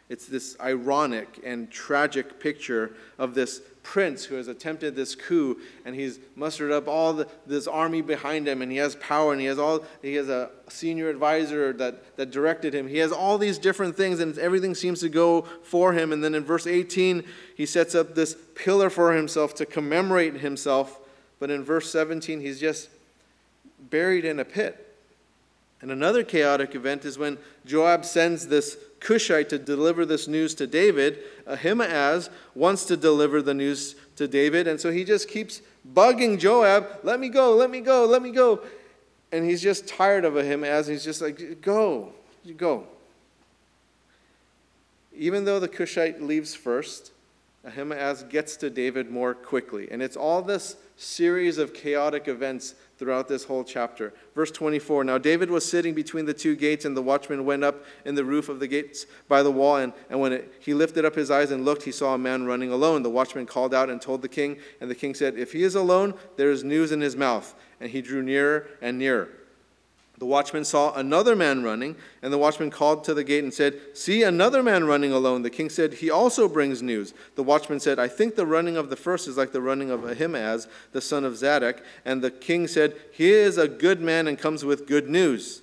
It's 0.10 0.26
this 0.26 0.56
ironic 0.62 1.42
and 1.44 1.70
tragic 1.70 2.40
picture 2.40 2.96
of 3.18 3.34
this 3.34 3.62
prince 3.84 4.26
who 4.26 4.36
has 4.36 4.48
attempted 4.50 4.96
this 4.96 5.16
coup 5.16 5.58
and 5.86 5.96
he's 5.96 6.20
mustered 6.36 6.72
up 6.72 6.90
all 6.90 7.14
the, 7.14 7.28
this 7.46 7.68
army 7.68 8.02
behind 8.02 8.48
him 8.48 8.62
and 8.62 8.70
he 8.72 8.78
has 8.78 8.96
power 8.98 9.32
and 9.32 9.40
he 9.40 9.48
has 9.48 9.58
all 9.58 9.86
he 10.02 10.16
has 10.16 10.28
a 10.28 10.50
senior 10.68 11.10
advisor 11.10 11.72
that, 11.74 12.18
that 12.18 12.32
directed 12.32 12.74
him. 12.74 12.88
He 12.88 12.98
has 12.98 13.12
all 13.12 13.38
these 13.38 13.58
different 13.58 13.96
things 13.96 14.20
and 14.20 14.38
everything 14.38 14.76
seems 14.76 15.00
to 15.02 15.10
go 15.10 15.42
for 15.64 15.94
him. 15.94 16.12
And 16.12 16.24
then 16.24 16.36
in 16.36 16.44
verse 16.44 16.68
18 16.68 17.24
he 17.56 17.66
sets 17.66 17.96
up 17.96 18.16
this 18.16 18.36
pillar 18.56 18.90
for 18.90 19.14
himself 19.14 19.56
to 19.56 19.66
commemorate 19.66 20.36
himself. 20.36 21.00
But 21.40 21.50
in 21.50 21.64
verse 21.64 21.92
17 21.92 22.42
he's 22.42 22.60
just 22.60 22.90
buried 23.90 24.26
in 24.26 24.40
a 24.40 24.46
pit. 24.46 24.84
And 25.82 25.92
another 25.92 26.24
chaotic 26.24 26.76
event 26.76 27.06
is 27.06 27.18
when 27.18 27.38
Joab 27.66 28.04
sends 28.04 28.48
this 28.48 28.78
Cushite 29.00 29.50
to 29.50 29.60
deliver 29.60 30.06
this 30.06 30.28
news 30.28 30.56
to 30.56 30.68
David. 30.68 31.20
Ahimaaz 31.46 32.30
wants 32.56 32.86
to 32.86 32.98
deliver 32.98 33.42
the 33.42 33.54
news 33.54 33.96
to 34.16 34.28
David, 34.28 34.68
and 34.68 34.80
so 34.80 34.92
he 34.92 35.04
just 35.04 35.28
keeps 35.28 35.62
bugging 35.94 36.40
Joab, 36.40 37.00
let 37.04 37.20
me 37.20 37.30
go, 37.30 37.56
let 37.56 37.70
me 37.70 37.82
go, 37.82 38.06
let 38.06 38.22
me 38.22 38.32
go. 38.32 38.62
And 39.32 39.46
he's 39.46 39.62
just 39.62 39.88
tired 39.88 40.26
of 40.26 40.38
Ahimaaz. 40.38 40.88
He's 40.88 41.04
just 41.04 41.22
like, 41.22 41.62
go, 41.62 42.14
go. 42.56 42.86
Even 45.16 45.46
though 45.46 45.60
the 45.60 45.68
Cushite 45.68 46.22
leaves 46.22 46.56
first, 46.56 47.12
Ahimaaz 47.66 48.24
gets 48.24 48.56
to 48.58 48.70
David 48.70 49.10
more 49.10 49.34
quickly. 49.34 49.90
And 49.92 50.02
it's 50.02 50.16
all 50.16 50.42
this 50.42 50.78
series 50.96 51.58
of 51.58 51.74
chaotic 51.74 52.28
events 52.28 52.76
throughout 52.98 53.28
this 53.28 53.44
whole 53.44 53.64
chapter. 53.64 54.14
Verse 54.36 54.52
24 54.52 55.04
Now 55.04 55.18
David 55.18 55.50
was 55.50 55.70
sitting 55.70 55.94
between 55.94 56.26
the 56.26 56.34
two 56.34 56.56
gates, 56.56 56.86
and 56.86 56.98
the 56.98 57.02
watchman 57.02 57.46
went 57.46 57.64
up 57.64 57.84
in 58.06 58.16
the 58.16 58.24
roof 58.24 58.50
of 58.50 58.60
the 58.60 58.68
gates 58.68 59.06
by 59.28 59.44
the 59.44 59.52
wall. 59.52 59.78
And, 59.78 59.94
and 60.10 60.20
when 60.20 60.34
it, 60.34 60.54
he 60.60 60.74
lifted 60.74 61.06
up 61.06 61.16
his 61.16 61.32
eyes 61.32 61.52
and 61.52 61.66
looked, 61.66 61.84
he 61.84 61.92
saw 61.92 62.14
a 62.14 62.18
man 62.18 62.46
running 62.46 62.72
alone. 62.72 63.04
The 63.04 63.10
watchman 63.10 63.46
called 63.46 63.74
out 63.74 63.90
and 63.90 64.02
told 64.02 64.22
the 64.22 64.30
king, 64.30 64.58
and 64.82 64.90
the 64.90 64.96
king 64.96 65.14
said, 65.14 65.38
If 65.38 65.54
he 65.54 65.64
is 65.64 65.76
alone, 65.76 66.14
there 66.36 66.52
is 66.52 66.64
news 66.64 66.92
in 66.92 67.02
his 67.02 67.16
mouth. 67.16 67.54
And 67.80 67.92
he 67.92 68.02
drew 68.02 68.24
nearer 68.24 68.68
and 68.82 68.98
nearer. 68.98 69.30
The 70.20 70.26
watchman 70.26 70.66
saw 70.66 70.96
another 70.96 71.36
man 71.36 71.64
running, 71.64 71.96
and 72.24 72.34
the 72.34 72.40
watchman 72.40 72.72
called 72.72 73.04
to 73.04 73.14
the 73.14 73.24
gate 73.24 73.44
and 73.44 73.54
said, 73.54 73.80
See 73.94 74.24
another 74.24 74.64
man 74.64 74.86
running 74.86 75.12
alone. 75.12 75.44
The 75.44 75.52
king 75.52 75.70
said, 75.70 75.94
He 75.94 76.10
also 76.10 76.48
brings 76.48 76.82
news. 76.82 77.14
The 77.36 77.44
watchman 77.44 77.80
said, 77.80 78.00
I 78.00 78.08
think 78.08 78.36
the 78.36 78.48
running 78.48 78.78
of 78.78 78.90
the 78.90 78.96
first 78.96 79.28
is 79.28 79.38
like 79.38 79.52
the 79.52 79.62
running 79.62 79.92
of 79.92 80.06
Ahimaaz, 80.06 80.68
the 80.92 81.02
son 81.02 81.24
of 81.24 81.38
Zadok. 81.38 81.84
And 82.04 82.24
the 82.24 82.32
king 82.32 82.68
said, 82.68 82.96
He 83.12 83.30
is 83.30 83.60
a 83.60 83.68
good 83.68 84.02
man 84.02 84.28
and 84.28 84.40
comes 84.40 84.66
with 84.66 84.88
good 84.88 85.08
news. 85.08 85.62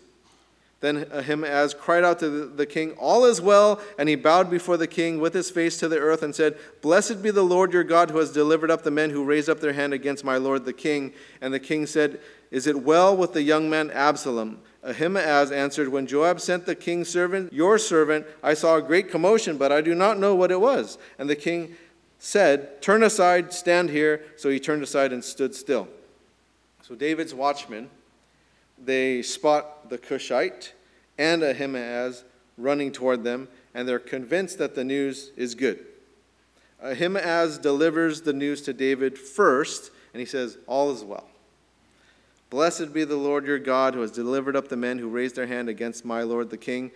Then 0.85 1.07
Ahimaaz 1.11 1.73
cried 1.73 2.05
out 2.05 2.19
to 2.19 2.47
the 2.47 2.67
king, 2.67 2.93
All 2.93 3.25
is 3.25 3.41
well. 3.41 3.81
And 3.99 4.07
he 4.07 4.17
bowed 4.17 4.51
before 4.51 4.77
the 4.77 4.87
king 4.87 5.19
with 5.19 5.33
his 5.33 5.51
face 5.51 5.79
to 5.79 5.89
the 5.89 5.99
earth 5.99 6.23
and 6.23 6.35
said, 6.35 6.59
Blessed 6.81 7.23
be 7.23 7.31
the 7.31 7.43
Lord 7.43 7.73
your 7.73 7.85
God 7.85 8.11
who 8.11 8.19
has 8.19 8.31
delivered 8.31 8.71
up 8.71 8.83
the 8.83 8.91
men 8.91 9.09
who 9.09 9.25
raised 9.25 9.49
up 9.49 9.61
their 9.61 9.73
hand 9.73 9.95
against 9.95 10.25
my 10.25 10.37
lord 10.37 10.65
the 10.65 10.75
king. 10.75 11.15
And 11.41 11.55
the 11.55 11.59
king 11.59 11.87
said, 11.87 12.21
is 12.55 12.69
it 12.69 12.85
well 12.85 13.17
with 13.17 13.33
the 13.33 13.43
young 13.43 13.69
man 13.69 13.91
Absalom? 13.91 14.61
Ahimaaz 14.85 15.51
answered, 15.51 15.89
When 15.89 16.07
Joab 16.07 16.41
sent 16.41 16.67
the 16.67 16.77
king's 16.77 17.09
servant, 17.09 17.53
your 17.53 17.79
servant, 17.79 18.29
I 18.45 18.55
saw 18.55 18.77
a 18.77 18.83
great 18.83 19.11
commotion, 19.11 19.59
but 19.59 19.73
I 19.73 19.81
do 19.81 19.93
not 19.93 20.21
know 20.21 20.37
what 20.37 20.53
it 20.53 20.61
was. 20.61 20.97
And 21.19 21.29
the 21.29 21.35
king 21.35 21.75
said, 22.21 22.81
Turn 22.81 23.03
aside, 23.03 23.53
stand 23.53 23.91
here. 23.91 24.23
So 24.37 24.51
he 24.51 24.61
turned 24.61 24.85
aside 24.85 25.13
and 25.13 25.25
stood 25.25 25.53
still. 25.53 25.89
So 26.83 26.95
David's 26.95 27.35
watchmen, 27.35 27.91
they 28.79 29.21
spot 29.23 29.91
the 29.91 29.99
Cushite 29.99 30.75
and 31.19 31.43
Ahimaaz 31.43 32.23
running 32.57 32.93
toward 32.93 33.25
them, 33.25 33.49
and 33.75 33.89
they're 33.89 33.99
convinced 33.99 34.59
that 34.59 34.77
the 34.77 34.85
news 34.85 35.33
is 35.37 35.57
good. 35.57 35.85
Ahimaaz 36.81 37.59
delivers 37.59 38.21
the 38.21 38.33
news 38.33 38.63
to 38.63 38.73
David 38.73 39.19
first, 39.19 39.91
and 40.13 40.21
he 40.21 40.27
says, 40.27 40.57
All 40.69 40.93
is 40.93 41.03
well. 41.03 41.27
Blessed 42.51 42.93
be 42.93 43.05
the 43.05 43.17
Lord 43.17 43.47
your 43.47 43.59
God 43.59 43.95
who 43.95 44.01
has 44.01 44.11
delivered 44.11 44.57
up 44.57 44.69
the 44.69 44.77
men 44.77 44.99
who 44.99 45.09
raised 45.09 45.35
their 45.35 45.47
hand 45.47 45.69
against 45.69 46.05
my 46.05 46.23
Lord 46.23 46.51
the 46.51 46.57
king. 46.57 46.91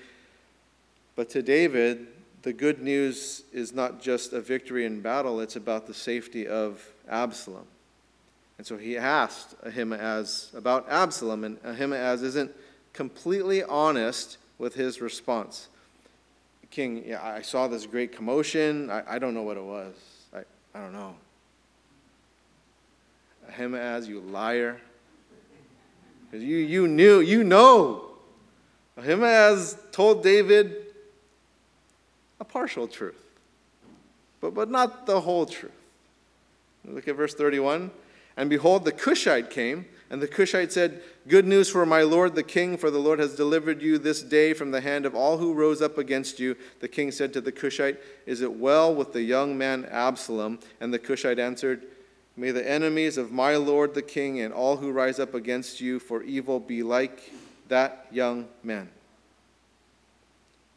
But 1.16 1.30
to 1.30 1.42
David, 1.42 2.06
the 2.42 2.52
good 2.52 2.80
news 2.80 3.42
is 3.52 3.72
not 3.72 4.00
just 4.00 4.32
a 4.32 4.40
victory 4.40 4.84
in 4.84 5.00
battle, 5.00 5.40
it's 5.40 5.56
about 5.56 5.86
the 5.86 5.94
safety 5.94 6.46
of 6.46 6.86
Absalom. 7.08 7.66
And 8.58 8.66
so 8.66 8.76
he 8.76 8.96
asked 8.96 9.54
Ahimaaz 9.64 10.50
about 10.54 10.88
Absalom, 10.88 11.44
and 11.44 11.58
Ahimaaz 11.64 12.22
isn't 12.22 12.52
completely 12.92 13.62
honest 13.62 14.36
with 14.58 14.74
his 14.74 15.00
response. 15.00 15.68
King, 16.70 17.04
yeah, 17.06 17.24
I 17.24 17.42
saw 17.42 17.66
this 17.66 17.86
great 17.86 18.12
commotion. 18.12 18.90
I, 18.90 19.14
I 19.14 19.18
don't 19.18 19.32
know 19.32 19.42
what 19.42 19.56
it 19.56 19.62
was. 19.62 19.94
I, 20.34 20.40
I 20.74 20.82
don't 20.82 20.92
know. 20.92 21.14
Ahimaaz, 23.48 24.06
you 24.06 24.20
liar. 24.20 24.80
Because 26.30 26.44
you, 26.44 26.58
you 26.58 26.87
knew, 26.87 27.20
you 27.20 27.42
know. 27.42 28.11
him 28.97 29.04
Ahimaaz 29.04 29.78
told 29.92 30.23
David 30.23 30.76
a 32.40 32.44
partial 32.44 32.87
truth, 32.87 33.16
but, 34.40 34.54
but 34.54 34.70
not 34.70 35.06
the 35.06 35.20
whole 35.20 35.47
truth. 35.47 35.72
Look 36.85 37.09
at 37.09 37.16
verse 37.16 37.35
31. 37.35 37.90
And 38.37 38.48
behold, 38.48 38.85
the 38.85 38.92
Cushite 38.92 39.50
came, 39.50 39.87
and 40.11 40.22
the 40.22 40.29
Cushite 40.29 40.70
said, 40.70 41.02
Good 41.26 41.44
news 41.44 41.68
for 41.68 41.85
my 41.85 42.02
lord 42.02 42.37
the 42.37 42.44
king, 42.44 42.76
for 42.76 42.90
the 42.90 43.00
Lord 43.00 43.18
has 43.18 43.35
delivered 43.35 43.83
you 43.83 43.98
this 43.98 44.22
day 44.22 44.52
from 44.52 44.70
the 44.70 44.81
hand 44.81 45.05
of 45.05 45.14
all 45.14 45.38
who 45.38 45.52
rose 45.52 45.83
up 45.83 45.98
against 45.98 46.38
you. 46.38 46.57
The 46.79 46.87
king 46.87 47.11
said 47.11 47.33
to 47.33 47.40
the 47.40 47.50
Cushite, 47.50 47.98
Is 48.26 48.40
it 48.40 48.52
well 48.52 48.94
with 48.94 49.12
the 49.12 49.22
young 49.22 49.59
man 49.59 49.87
Absalom? 49.90 50.61
And 50.81 50.94
the 50.94 51.00
Cushite 51.00 51.40
answered, 51.40 51.83
May 52.38 52.53
the 52.53 52.70
enemies 52.70 53.18
of 53.18 53.33
my 53.33 53.57
Lord 53.57 53.94
the 53.94 54.03
King 54.03 54.38
and 54.42 54.55
all 54.55 54.77
who 54.77 54.92
rise 54.92 55.18
up 55.18 55.35
against 55.35 55.81
you 55.81 55.98
for 55.98 56.22
evil 56.22 56.61
be 56.61 56.85
like 56.85 57.33
that 57.66 58.07
young 58.12 58.46
man. 58.62 58.88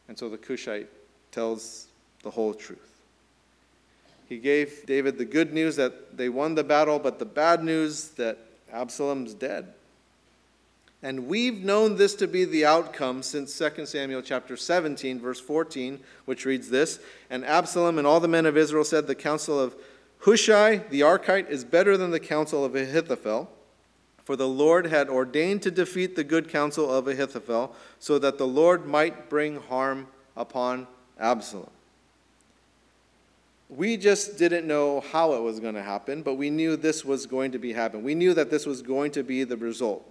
And 0.08 0.18
so 0.18 0.28
the 0.28 0.36
Cushite 0.36 0.88
tells 1.30 1.86
the 2.24 2.30
whole 2.30 2.52
truth. 2.52 2.90
He 4.28 4.38
gave 4.38 4.86
David 4.86 5.18
the 5.18 5.24
good 5.24 5.52
news 5.52 5.76
that 5.76 6.16
they 6.16 6.28
won 6.28 6.56
the 6.56 6.64
battle, 6.64 6.98
but 6.98 7.20
the 7.20 7.24
bad 7.24 7.62
news 7.62 8.08
that 8.16 8.38
Absalom's 8.72 9.32
dead. 9.32 9.72
And 11.00 11.28
we've 11.28 11.62
known 11.62 11.96
this 11.96 12.16
to 12.16 12.26
be 12.26 12.44
the 12.44 12.64
outcome 12.64 13.22
since 13.22 13.56
2 13.56 13.86
Samuel 13.86 14.22
chapter 14.22 14.56
17, 14.56 15.20
verse 15.20 15.38
14, 15.38 16.00
which 16.24 16.44
reads 16.44 16.70
this 16.70 16.98
And 17.30 17.44
Absalom 17.44 17.98
and 17.98 18.06
all 18.06 18.18
the 18.18 18.26
men 18.26 18.46
of 18.46 18.56
Israel 18.56 18.84
said, 18.84 19.06
The 19.06 19.14
counsel 19.14 19.60
of 19.60 19.76
Hushai 20.24 20.76
the 20.90 21.00
Archite 21.00 21.50
is 21.50 21.64
better 21.64 21.96
than 21.96 22.10
the 22.10 22.20
counsel 22.20 22.64
of 22.64 22.74
Ahithophel, 22.74 23.50
for 24.24 24.36
the 24.36 24.48
Lord 24.48 24.86
had 24.86 25.08
ordained 25.08 25.62
to 25.62 25.70
defeat 25.70 26.14
the 26.14 26.24
good 26.24 26.48
counsel 26.48 26.92
of 26.92 27.08
Ahithophel, 27.08 27.74
so 27.98 28.18
that 28.18 28.38
the 28.38 28.46
Lord 28.46 28.86
might 28.86 29.28
bring 29.28 29.60
harm 29.60 30.06
upon 30.36 30.86
Absalom. 31.18 31.70
We 33.68 33.96
just 33.96 34.38
didn't 34.38 34.66
know 34.66 35.00
how 35.00 35.32
it 35.32 35.40
was 35.40 35.58
going 35.58 35.74
to 35.74 35.82
happen, 35.82 36.22
but 36.22 36.34
we 36.34 36.50
knew 36.50 36.76
this 36.76 37.04
was 37.04 37.26
going 37.26 37.52
to 37.52 37.58
be 37.58 37.72
happen. 37.72 38.02
We 38.02 38.14
knew 38.14 38.34
that 38.34 38.50
this 38.50 38.66
was 38.66 38.82
going 38.82 39.12
to 39.12 39.22
be 39.22 39.44
the 39.44 39.56
result. 39.56 40.06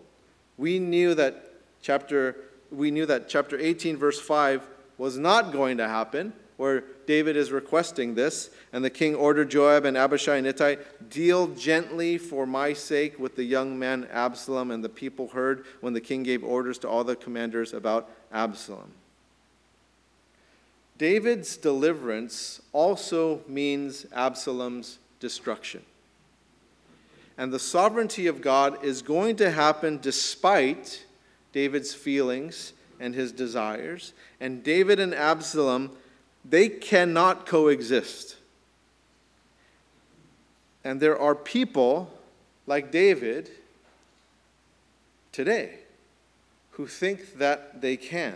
We 0.58 0.80
knew 0.80 1.14
that 1.16 1.52
chapter 1.82 2.36
we 2.72 2.90
knew 2.90 3.06
that 3.06 3.28
chapter 3.28 3.60
18 3.60 3.98
verse 3.98 4.20
5 4.20 4.66
was 4.98 5.18
not 5.18 5.52
going 5.52 5.78
to 5.78 5.88
happen, 5.88 6.34
where 6.58 6.86
David 7.12 7.36
is 7.36 7.52
requesting 7.52 8.16
this. 8.16 8.52
And 8.72 8.86
the 8.86 8.90
king 8.90 9.16
ordered 9.16 9.52
Joab 9.52 9.84
and 9.84 9.98
Abishai 9.98 10.38
and 10.38 10.48
Ittai, 10.48 10.78
Deal 11.10 11.48
gently 11.48 12.18
for 12.18 12.46
my 12.46 12.72
sake 12.72 13.20
with 13.20 13.36
the 13.36 13.44
young 13.44 13.78
man 13.78 14.08
Absalom. 14.14 14.72
And 14.72 14.82
the 14.82 14.88
people 14.88 15.28
heard 15.28 15.66
when 15.82 15.92
the 15.92 16.00
king 16.00 16.24
gave 16.24 16.42
orders 16.42 16.78
to 16.78 16.88
all 16.88 17.04
the 17.04 17.18
commanders 17.18 17.74
about 17.74 18.10
Absalom. 18.32 18.94
David's 20.98 21.58
deliverance 21.58 22.62
also 22.72 23.42
means 23.46 24.06
Absalom's 24.14 24.98
destruction. 25.20 25.82
And 27.38 27.52
the 27.52 27.60
sovereignty 27.60 28.28
of 28.28 28.40
God 28.40 28.82
is 28.86 29.02
going 29.02 29.36
to 29.36 29.52
happen 29.52 30.00
despite 30.02 31.06
David's 31.52 31.94
feelings 31.94 32.72
and 33.02 33.14
his 33.14 33.34
desires. 33.34 34.14
And 34.40 34.64
David 34.64 35.02
and 35.02 35.14
Absalom 35.14 35.92
they 36.44 36.70
cannot 36.70 37.46
coexist. 37.46 38.38
And 40.84 41.00
there 41.00 41.20
are 41.20 41.36
people 41.36 42.12
like 42.66 42.92
David 42.92 43.50
today 45.32 45.76
who 46.72 46.88
think 46.88 47.38
that 47.38 47.82
they 47.82 47.98
can. 47.98 48.36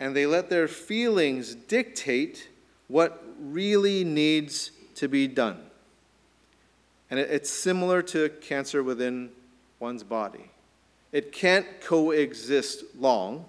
And 0.00 0.16
they 0.16 0.26
let 0.26 0.50
their 0.50 0.68
feelings 0.68 1.54
dictate 1.54 2.48
what 2.88 3.22
really 3.40 4.04
needs 4.04 4.70
to 4.96 5.08
be 5.08 5.28
done. 5.28 5.58
And 7.10 7.20
it's 7.20 7.50
similar 7.50 8.02
to 8.02 8.28
cancer 8.28 8.82
within 8.82 9.30
one's 9.78 10.02
body. 10.02 10.50
It 11.12 11.30
can't 11.30 11.66
coexist 11.80 12.82
long 12.98 13.44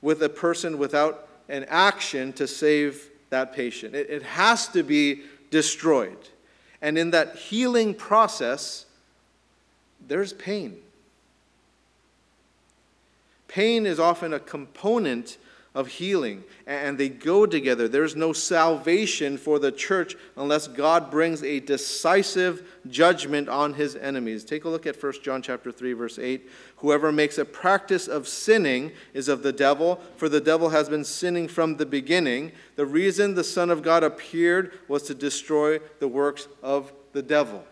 with 0.00 0.22
a 0.22 0.28
person 0.28 0.78
without 0.78 1.23
an 1.48 1.64
action 1.68 2.32
to 2.34 2.46
save 2.46 3.10
that 3.30 3.52
patient. 3.52 3.94
It, 3.94 4.10
it 4.10 4.22
has 4.22 4.68
to 4.68 4.82
be 4.82 5.22
destroyed. 5.50 6.28
And 6.80 6.98
in 6.98 7.10
that 7.10 7.36
healing 7.36 7.94
process, 7.94 8.86
there's 10.06 10.32
pain. 10.32 10.76
Pain 13.48 13.86
is 13.86 14.00
often 14.00 14.32
a 14.32 14.40
component 14.40 15.38
of 15.74 15.88
healing, 15.88 16.44
and 16.66 16.96
they 16.96 17.08
go 17.08 17.46
together. 17.46 17.88
There's 17.88 18.14
no 18.14 18.32
salvation 18.32 19.36
for 19.36 19.58
the 19.58 19.72
church 19.72 20.14
unless 20.36 20.68
God 20.68 21.10
brings 21.10 21.42
a 21.42 21.58
decisive 21.58 22.66
judgment 22.88 23.48
on 23.48 23.74
his 23.74 23.96
enemies. 23.96 24.44
Take 24.44 24.64
a 24.64 24.68
look 24.68 24.86
at 24.86 25.02
1 25.02 25.14
John 25.22 25.42
chapter 25.42 25.72
3 25.72 25.92
verse 25.94 26.18
8. 26.18 26.48
Whoever 26.76 27.10
makes 27.10 27.38
a 27.38 27.44
practice 27.44 28.06
of 28.06 28.28
sinning 28.28 28.92
is 29.14 29.28
of 29.28 29.42
the 29.42 29.52
devil, 29.52 30.00
for 30.16 30.28
the 30.28 30.40
devil 30.40 30.68
has 30.68 30.88
been 30.88 31.04
sinning 31.04 31.48
from 31.48 31.76
the 31.76 31.86
beginning. 31.86 32.52
The 32.76 32.86
reason 32.86 33.34
the 33.34 33.42
Son 33.42 33.68
of 33.68 33.82
God 33.82 34.04
appeared 34.04 34.78
was 34.86 35.02
to 35.04 35.14
destroy 35.14 35.80
the 35.98 36.08
works 36.08 36.46
of 36.62 36.92
the 37.12 37.22
devil. 37.22 37.64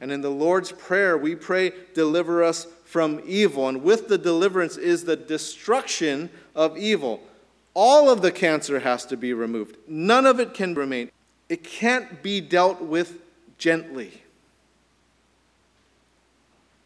And 0.00 0.12
in 0.12 0.20
the 0.20 0.30
Lord's 0.30 0.72
Prayer, 0.72 1.16
we 1.16 1.34
pray, 1.34 1.72
Deliver 1.94 2.44
us 2.44 2.66
from 2.84 3.20
evil. 3.26 3.68
And 3.68 3.82
with 3.82 4.08
the 4.08 4.18
deliverance 4.18 4.76
is 4.76 5.04
the 5.04 5.16
destruction 5.16 6.30
of 6.54 6.76
evil. 6.76 7.20
All 7.74 8.08
of 8.08 8.22
the 8.22 8.32
cancer 8.32 8.80
has 8.80 9.04
to 9.06 9.16
be 9.16 9.34
removed, 9.34 9.76
none 9.86 10.26
of 10.26 10.40
it 10.40 10.54
can 10.54 10.74
remain. 10.74 11.10
It 11.48 11.62
can't 11.62 12.22
be 12.22 12.40
dealt 12.40 12.80
with 12.80 13.20
gently. 13.58 14.22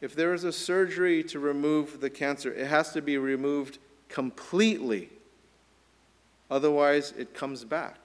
If 0.01 0.15
there 0.15 0.35
is 0.35 0.45
a 0.45 0.53
surgery 0.53 1.23
to 1.25 1.39
remove 1.39 2.01
the 2.01 2.11
cancer, 2.11 2.53
it 2.53 2.67
has 2.67 2.93
to 2.93 3.03
be 3.03 3.19
removed 3.19 3.79
completely. 4.09 5.11
Otherwise, 6.51 7.13
it 7.17 7.35
comes 7.35 7.65
back 7.65 7.99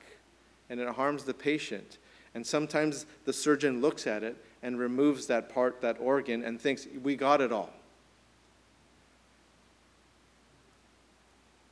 and 0.69 0.79
it 0.79 0.87
harms 0.89 1.23
the 1.23 1.33
patient. 1.33 1.97
And 2.33 2.45
sometimes 2.45 3.05
the 3.23 3.33
surgeon 3.33 3.81
looks 3.81 4.07
at 4.07 4.23
it 4.23 4.35
and 4.65 4.79
removes 4.79 5.27
that 5.27 5.47
part, 5.47 5.79
that 5.81 5.95
organ, 5.99 6.43
and 6.43 6.59
thinks, 6.59 6.87
we 7.03 7.15
got 7.15 7.39
it 7.39 7.51
all. 7.51 7.69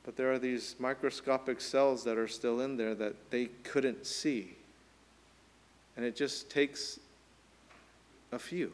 But 0.04 0.16
there 0.16 0.32
are 0.32 0.38
these 0.38 0.76
microscopic 0.78 1.60
cells 1.60 2.04
that 2.04 2.16
are 2.16 2.28
still 2.28 2.60
in 2.60 2.76
there 2.76 2.94
that 2.94 3.16
they 3.32 3.46
couldn't 3.64 4.06
see. 4.06 4.54
And 5.96 6.06
it 6.06 6.14
just 6.14 6.48
takes 6.48 7.00
a 8.30 8.38
few 8.38 8.70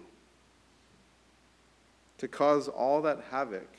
to 2.18 2.28
cause 2.28 2.68
all 2.68 3.00
that 3.00 3.20
havoc 3.30 3.70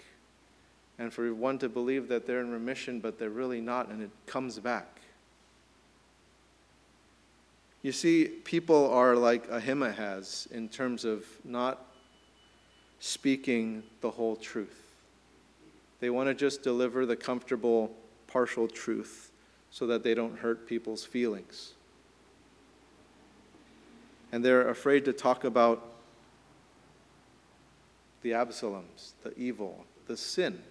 and 0.97 1.13
for 1.13 1.31
one 1.35 1.59
to 1.59 1.69
believe 1.69 2.07
that 2.07 2.25
they're 2.25 2.41
in 2.41 2.49
remission, 2.49 2.99
but 2.99 3.19
they're 3.19 3.29
really 3.29 3.61
not, 3.61 3.89
and 3.89 4.01
it 4.01 4.09
comes 4.25 4.57
back. 4.57 5.00
You 7.81 7.91
see, 7.91 8.25
people 8.25 8.91
are 8.91 9.15
like 9.15 9.49
Ahimaaz 9.49 10.47
in 10.51 10.69
terms 10.69 11.03
of 11.03 11.25
not 11.43 11.87
speaking 12.99 13.81
the 14.01 14.11
whole 14.11 14.35
truth. 14.35 14.93
They 15.99 16.09
want 16.11 16.29
to 16.29 16.35
just 16.35 16.61
deliver 16.61 17.05
the 17.05 17.15
comfortable, 17.15 17.91
partial 18.27 18.67
truth 18.67 19.31
so 19.71 19.87
that 19.87 20.03
they 20.03 20.13
don't 20.13 20.37
hurt 20.37 20.67
people's 20.67 21.03
feelings. 21.03 21.73
And 24.31 24.45
they're 24.45 24.69
afraid 24.69 25.05
to 25.05 25.13
talk 25.13 25.43
about 25.43 25.93
the 28.21 28.31
Absaloms, 28.31 29.13
the 29.23 29.37
evil, 29.37 29.85
the 30.05 30.15
sin. 30.15 30.61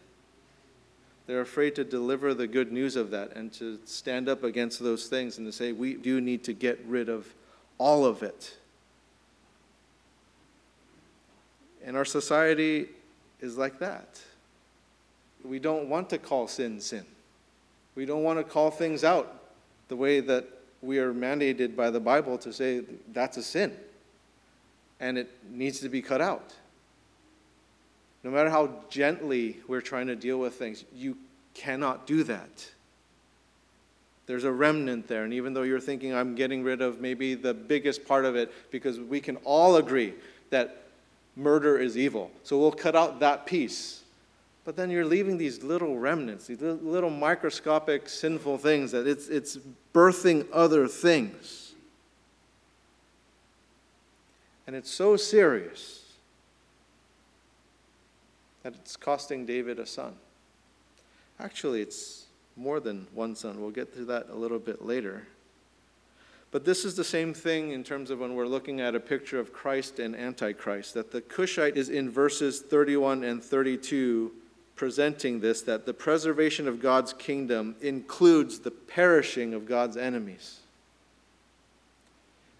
They're 1.31 1.43
afraid 1.43 1.77
to 1.77 1.85
deliver 1.85 2.35
the 2.35 2.49
good 2.49 2.73
news 2.73 2.97
of 2.97 3.12
that 3.12 3.37
and 3.37 3.53
to 3.53 3.79
stand 3.85 4.29
up 4.29 4.43
against 4.43 4.81
those 4.81 5.07
things 5.07 5.38
and 5.38 5.47
to 5.47 5.53
say, 5.53 5.71
we 5.71 5.95
do 5.95 6.21
need 6.21 6.43
to 6.43 6.53
get 6.53 6.85
rid 6.85 7.09
of 7.09 7.33
all 7.79 8.05
of 8.05 8.25
it. 8.25 8.57
And 11.85 11.97
our 11.97 12.05
society 12.05 12.88
is 13.40 13.57
like 13.57 13.79
that. 13.79 14.21
We 15.45 15.61
don't 15.61 15.88
want 15.88 16.11
to 16.11 16.19
call 16.19 16.49
sin 16.49 16.81
sin. 16.81 17.07
We 17.95 18.07
don't 18.07 18.25
want 18.25 18.40
to 18.40 18.45
call 18.45 18.73
things 18.73 19.05
out 19.05 19.40
the 19.87 19.95
way 19.95 20.19
that 20.19 20.49
we 20.83 20.99
are 20.99 21.14
mandated 21.14 21.77
by 21.77 21.90
the 21.90 22.01
Bible 22.01 22.38
to 22.38 22.53
say 22.53 22.83
that's 23.12 23.37
a 23.37 23.43
sin 23.45 23.77
and 24.99 25.16
it 25.16 25.31
needs 25.49 25.79
to 25.79 25.88
be 25.88 26.03
cut 26.03 26.21
out. 26.21 26.55
No 28.23 28.31
matter 28.31 28.51
how 28.51 28.71
gently 28.91 29.59
we're 29.67 29.81
trying 29.81 30.09
to 30.09 30.17
deal 30.17 30.39
with 30.39 30.55
things, 30.55 30.85
you 30.95 31.17
cannot 31.55 32.07
do 32.07 32.23
that. 32.25 32.71
There's 34.27 34.45
a 34.45 34.53
remnant 34.53 35.09
there, 35.09 35.25
and 35.25 35.33
even 35.33 35.55
though 35.55 35.63
you're 35.63 35.81
thinking 35.81 36.15
I'm 36.15 36.35
getting 36.35 36.63
rid 36.63 36.83
of 36.83 37.01
maybe 37.01 37.35
the 37.35 37.55
biggest 37.55 38.07
part 38.07 38.25
of 38.25 38.37
it, 38.37 38.53
because 38.71 39.01
we 39.01 39.21
can 39.21 39.37
all 39.39 39.77
agree 39.77 40.15
that 40.51 40.85
murder 41.35 41.79
is 41.79 41.97
evil. 41.97 42.31
So 42.45 42.59
we'll 42.59 42.73
cut 42.73 42.95
out 42.95 43.21
that 43.21 43.47
piece. 43.47 44.03
But 44.65 44.77
then 44.77 44.91
you're 44.91 45.07
leaving 45.07 45.39
these 45.39 45.63
little 45.63 45.99
remnants, 45.99 46.47
these 46.47 46.61
little 46.61 47.11
microscopic 47.11 48.09
sinful 48.09 48.59
things 48.59 48.93
that 48.93 49.07
it's, 49.07 49.29
it's 49.29 49.59
birthing 49.95 50.47
other 50.53 50.87
things. 50.87 51.73
And 54.67 54.77
it's 54.77 54.91
so 54.91 55.17
serious 55.17 56.00
that 58.62 58.75
it's 58.75 58.96
costing 58.96 59.46
David 59.46 59.79
a 59.79 59.87
son. 59.87 60.14
Actually, 61.38 61.81
it's 61.81 62.27
more 62.57 62.81
than 62.81 63.07
one 63.14 63.35
son. 63.35 63.61
We'll 63.61 63.70
get 63.70 63.94
to 63.94 64.05
that 64.07 64.29
a 64.31 64.35
little 64.35 64.59
bit 64.59 64.85
later. 64.85 65.27
But 66.51 66.64
this 66.64 66.85
is 66.85 66.96
the 66.96 67.05
same 67.05 67.33
thing 67.33 67.70
in 67.70 67.85
terms 67.85 68.11
of 68.11 68.18
when 68.18 68.35
we're 68.35 68.46
looking 68.46 68.81
at 68.81 68.94
a 68.94 69.01
picture 69.01 69.38
of 69.38 69.53
Christ 69.53 70.01
and 70.01 70.16
Antichrist, 70.16 70.94
that 70.94 71.12
the 71.12 71.20
Cushite 71.20 71.77
is 71.77 71.88
in 71.88 72.11
verses 72.11 72.61
31 72.61 73.23
and 73.25 73.42
32 73.42 74.33
presenting 74.81 75.40
this 75.40 75.61
that 75.61 75.85
the 75.85 75.92
preservation 75.92 76.66
of 76.66 76.81
God's 76.81 77.12
kingdom 77.12 77.77
includes 77.83 78.61
the 78.61 78.70
perishing 78.70 79.53
of 79.53 79.66
God's 79.66 79.99
enemies. 79.99 80.60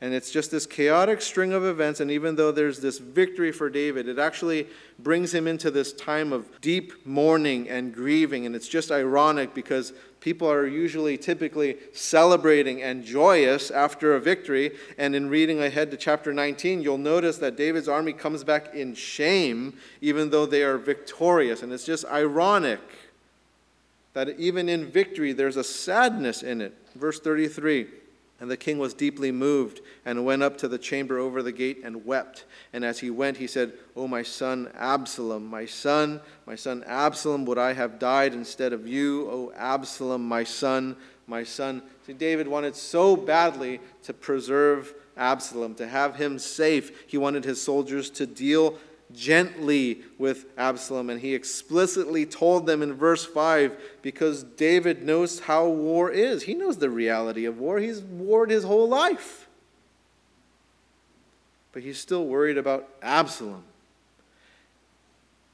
And 0.03 0.15
it's 0.15 0.31
just 0.31 0.51
this 0.51 0.65
chaotic 0.65 1.21
string 1.21 1.53
of 1.53 1.63
events. 1.63 2.01
And 2.01 2.11
even 2.11 2.37
though 2.37 2.53
there's 2.53 2.81
this 2.81 2.99
victory 2.99 3.53
for 3.53 3.69
David, 3.69 4.09
it 4.09 4.19
actually 4.19 4.67
brings 4.99 5.35
him 5.35 5.47
into 5.47 5.71
this 5.71 5.93
time 5.93 6.33
of 6.33 6.61
deep 6.63 7.07
mourning 7.07 7.69
and 7.69 7.95
grieving. 7.95 8.47
And 8.47 8.57
it's 8.57 8.69
just 8.69 8.91
ironic 8.91 9.53
because 9.55 9.93
people 10.21 10.51
are 10.51 10.67
usually 10.67 11.19
typically 11.19 11.77
celebrating 11.93 12.83
and 12.83 13.05
joyous 13.05 13.71
after 13.71 14.15
a 14.15 14.21
victory. 14.21 14.73
And 14.97 15.15
in 15.15 15.29
reading 15.29 15.63
ahead 15.63 15.91
to 15.91 15.99
chapter 15.99 16.33
19, 16.33 16.81
you'll 16.81 16.97
notice 16.97 17.37
that 17.39 17.57
David's 17.57 17.89
army 17.89 18.15
comes 18.15 18.43
back 18.43 18.75
in 18.75 18.95
shame, 18.95 19.77
even 20.01 20.31
though 20.31 20.47
they 20.47 20.63
are 20.63 20.79
victorious. 20.79 21.63
And 21.63 21.75
it's 21.75 21.85
just 21.85 22.07
ironic 22.07 22.81
that 24.15 24.31
even 24.41 24.71
in 24.71 24.91
victory, 24.91 25.35
there's 25.35 25.59
a 25.59 25.65
sadness 25.65 26.43
in 26.43 26.63
it. 26.63 26.75
Verse 26.95 27.21
33. 27.21 27.87
And 28.41 28.51
the 28.51 28.57
king 28.57 28.79
was 28.79 28.95
deeply 28.95 29.31
moved 29.31 29.83
and 30.05 30.25
went 30.25 30.43
up 30.43 30.57
to 30.59 30.69
the 30.69 30.79
chamber 30.79 31.19
over 31.19 31.43
the 31.43 31.53
gate 31.53 31.81
and 31.85 32.07
wept. 32.07 32.47
And 32.73 32.85
as 32.85 32.99
he 32.99 33.11
went, 33.11 33.37
he 33.37 33.47
said, 33.47 33.75
O 33.95 34.09
my 34.09 34.23
son 34.23 34.71
Absalom, 34.75 35.47
my 35.47 35.67
son, 35.67 36.23
my 36.47 36.55
son 36.55 36.83
Absalom, 36.87 37.45
would 37.45 37.59
I 37.59 37.75
have 37.75 37.99
died 37.99 38.33
instead 38.33 38.73
of 38.73 38.89
you? 38.89 39.31
O 39.31 39.53
Absalom, 39.55 40.27
my 40.27 40.45
son, 40.45 40.97
my 41.27 41.45
son. 41.45 41.83
See, 42.07 42.15
David 42.15 42.49
wanted 42.49 42.75
so 42.75 43.15
badly 43.15 43.79
to 44.05 44.15
preserve 44.15 44.95
Absalom, 45.19 45.75
to 45.75 45.87
have 45.87 46.17
him 46.17 46.39
safe. 46.39 47.05
He 47.07 47.19
wanted 47.19 47.45
his 47.45 47.61
soldiers 47.61 48.09
to 48.11 48.27
deal 48.27 48.79
gently 49.15 50.03
with 50.19 50.47
Absalom. 50.57 51.11
And 51.11 51.21
he 51.21 51.35
explicitly 51.35 52.27
told 52.27 52.67
them 52.67 52.83
in 52.83 52.95
verse 52.95 53.25
5 53.25 53.77
because 54.03 54.43
David 54.43 55.03
knows 55.03 55.41
how 55.41 55.69
war 55.69 56.11
is. 56.11 56.45
He 56.45 56.55
knows 56.55 56.79
the 56.79 56.91
reality 56.91 57.45
of 57.45 57.59
war, 57.59 57.79
he's 57.79 58.01
warred 58.01 58.51
his 58.51 58.65
whole 58.65 58.89
life. 58.89 59.49
But 61.73 61.83
he's 61.83 61.99
still 61.99 62.27
worried 62.27 62.59
about 62.59 62.89
Absalom. 63.01 63.63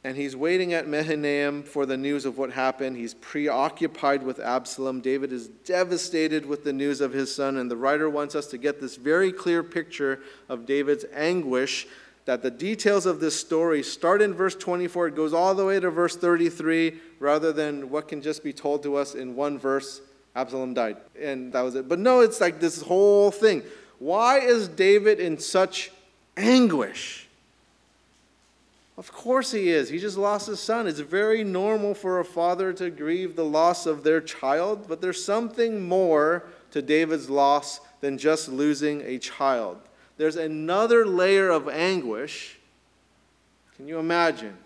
And 0.07 0.17
he's 0.17 0.37
waiting 0.37 0.73
at 0.73 0.87
Mahanaim 0.87 1.65
for 1.65 1.85
the 1.85 1.97
news 1.97 2.25
of 2.25 2.39
what 2.39 2.53
happened. 2.53 2.97
He's 2.97 3.15
preoccupied 3.15 4.23
with 4.23 4.39
Absalom. 4.39 5.01
David 5.01 5.33
is 5.33 5.49
devastated 5.49 6.47
with 6.47 6.63
the 6.63 6.73
news 6.73 7.01
of 7.01 7.13
his 7.13 7.35
son. 7.35 7.57
And 7.57 7.69
the 7.69 7.77
writer 7.77 8.09
wants 8.09 8.37
us 8.37 8.47
to 8.49 8.57
get 8.57 8.81
this 8.81 8.95
very 8.95 9.33
clear 9.33 9.65
picture 9.65 10.21
of 10.49 10.65
David's 10.65 11.05
anguish 11.13 11.89
that 12.27 12.43
the 12.43 12.51
details 12.51 13.07
of 13.07 13.21
this 13.21 13.39
story 13.39 13.83
start 13.83 14.21
in 14.21 14.35
verse 14.35 14.55
24, 14.55 15.09
it 15.09 15.17
goes 15.17 15.33
all 15.33 15.55
the 15.55 15.65
way 15.65 15.81
to 15.81 15.91
verse 15.91 16.17
33, 16.17 16.99
rather 17.19 17.53
than 17.53 17.89
what 17.89 18.09
can 18.09 18.21
just 18.21 18.45
be 18.45 18.53
told 18.53 18.83
to 18.83 18.97
us 18.97 19.15
in 19.15 19.35
one 19.35 19.59
verse 19.59 20.03
Absalom 20.35 20.75
died, 20.75 20.99
and 21.19 21.51
that 21.55 21.63
was 21.63 21.77
it. 21.77 21.89
But 21.89 21.99
no, 21.99 22.21
it's 22.21 22.43
like 22.43 22.61
this 22.61 22.83
whole 22.83 23.31
thing. 23.31 23.63
Why 23.99 24.39
is 24.41 24.69
David 24.69 25.19
in 25.19 25.39
such 25.39 25.91
anguish? 26.37 27.27
Of 28.99 29.13
course 29.13 29.53
he 29.53 29.71
is. 29.71 29.89
He 29.89 29.99
just 29.99 30.19
lost 30.19 30.47
his 30.47 30.61
son. 30.61 30.87
It's 30.87 31.01
very 31.01 31.43
normal 31.43 31.95
for 31.95 32.21
a 32.21 32.25
father 32.25 32.75
to 32.75 32.91
grieve 32.91 33.35
the 33.35 33.45
loss 33.45 33.87
of 33.87 34.05
their 34.05 34.21
child, 34.21 34.87
but 34.89 35.01
there's 35.01 35.25
something 35.25 35.89
more 35.89 36.45
to 36.73 36.83
David's 36.83 37.31
loss 37.31 37.81
than 38.03 38.19
just 38.19 38.49
losing 38.49 39.01
a 39.03 39.19
child 39.19 39.79
there's 40.17 40.37
another 40.37 41.07
layer 41.07 41.51
of 41.51 41.69
anguish. 41.69 42.59
Can 43.77 43.87
you 43.87 43.99
imagine? 43.99 44.57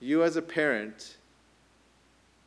You, 0.00 0.22
as 0.22 0.36
a 0.36 0.42
parent, 0.42 1.16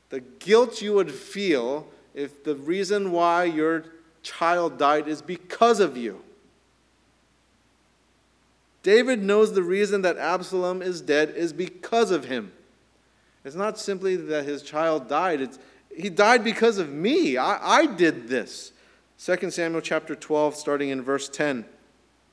the 0.09 0.19
guilt 0.19 0.81
you 0.81 0.93
would 0.93 1.11
feel 1.11 1.87
if 2.13 2.43
the 2.43 2.55
reason 2.55 3.11
why 3.11 3.45
your 3.45 3.85
child 4.21 4.77
died 4.77 5.07
is 5.07 5.21
because 5.21 5.79
of 5.79 5.97
you. 5.97 6.21
David 8.83 9.23
knows 9.23 9.53
the 9.53 9.63
reason 9.63 10.01
that 10.01 10.17
Absalom 10.17 10.81
is 10.81 11.01
dead 11.01 11.33
is 11.35 11.53
because 11.53 12.11
of 12.11 12.25
him. 12.25 12.51
It's 13.45 13.55
not 13.55 13.79
simply 13.79 14.15
that 14.15 14.45
his 14.45 14.61
child 14.61 15.07
died, 15.07 15.41
it's, 15.41 15.59
he 15.95 16.09
died 16.09 16.43
because 16.43 16.77
of 16.77 16.89
me. 16.89 17.37
I, 17.37 17.79
I 17.81 17.85
did 17.85 18.27
this. 18.27 18.71
2 19.23 19.51
Samuel 19.51 19.81
chapter 19.81 20.15
12, 20.15 20.55
starting 20.55 20.89
in 20.89 21.01
verse 21.01 21.29
10. 21.29 21.65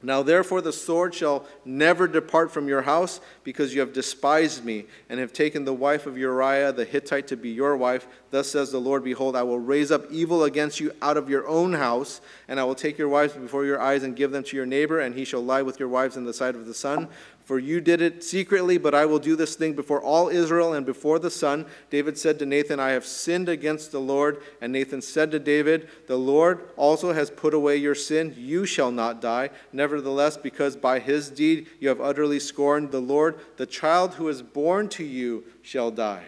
Now, 0.03 0.23
therefore, 0.23 0.63
the 0.63 0.73
sword 0.73 1.15
shall 1.15 1.45
never 1.65 2.09
depart 2.09 2.51
from 2.51 2.69
your 2.69 2.83
house, 2.83 3.21
because 3.45 3.75
you 3.75 3.81
have 3.81 3.93
despised 3.93 4.65
me, 4.65 4.87
and 5.11 5.21
have 5.21 5.35
taken 5.35 5.67
the 5.67 5.75
wife 5.75 6.07
of 6.07 6.17
Uriah 6.17 6.73
the 6.73 6.87
Hittite 6.87 7.27
to 7.29 7.37
be 7.37 7.51
your 7.51 7.77
wife. 7.77 8.07
Thus 8.31 8.49
says 8.49 8.73
the 8.73 8.81
Lord 8.81 9.05
Behold, 9.05 9.37
I 9.37 9.43
will 9.43 9.59
raise 9.59 9.91
up 9.91 10.11
evil 10.11 10.45
against 10.45 10.81
you 10.81 10.93
out 11.03 11.19
of 11.19 11.29
your 11.29 11.47
own 11.47 11.75
house, 11.75 12.23
and 12.49 12.59
I 12.59 12.65
will 12.65 12.75
take 12.75 12.97
your 12.97 13.11
wives 13.11 13.35
before 13.35 13.67
your 13.67 13.81
eyes 13.81 14.03
and 14.03 14.17
give 14.17 14.31
them 14.31 14.45
to 14.45 14.57
your 14.57 14.67
neighbor, 14.67 15.01
and 15.01 15.15
he 15.15 15.27
shall 15.27 15.45
lie 15.45 15.63
with 15.63 15.79
your 15.79 15.89
wives 15.89 16.17
in 16.17 16.25
the 16.25 16.33
sight 16.33 16.55
of 16.55 16.67
the 16.67 16.75
sun. 16.75 17.09
For 17.51 17.59
you 17.59 17.81
did 17.81 18.01
it 18.01 18.23
secretly, 18.23 18.79
but 18.79 18.95
I 18.95 19.07
will 19.07 19.19
do 19.19 19.35
this 19.35 19.57
thing 19.57 19.73
before 19.73 20.01
all 20.01 20.29
Israel 20.29 20.73
and 20.73 20.87
before 20.87 21.19
the 21.19 21.33
sun. 21.33 21.67
David 21.91 22.17
said 22.17 22.39
to 22.39 22.47
Nathan, 22.47 22.79
I 22.79 22.91
have 22.91 23.05
sinned 23.05 23.49
against 23.49 23.91
the 23.91 24.01
Lord. 24.01 24.41
And 24.61 24.73
Nathan 24.73 25.03
said 25.03 25.33
to 25.33 25.41
David, 25.41 25.89
The 26.07 26.17
Lord 26.17 26.69
also 26.77 27.13
has 27.13 27.29
put 27.29 27.53
away 27.53 27.77
your 27.77 27.97
sin. 27.97 28.37
You 28.39 28.67
shall 28.67 28.93
not 28.93 29.21
die. 29.21 29.51
Nevertheless, 29.73 30.37
because 30.37 30.77
by 30.77 31.01
his 31.01 31.29
deed 31.29 31.67
you 31.81 31.89
have 31.89 32.01
utterly 32.01 32.39
scorned 32.39 32.93
the 32.93 33.01
Lord, 33.01 33.41
the 33.57 33.67
child 33.67 34.15
who 34.15 34.29
is 34.29 34.43
born 34.43 34.89
to 34.91 35.03
you 35.03 35.43
shall 35.61 35.91
die. 35.91 36.27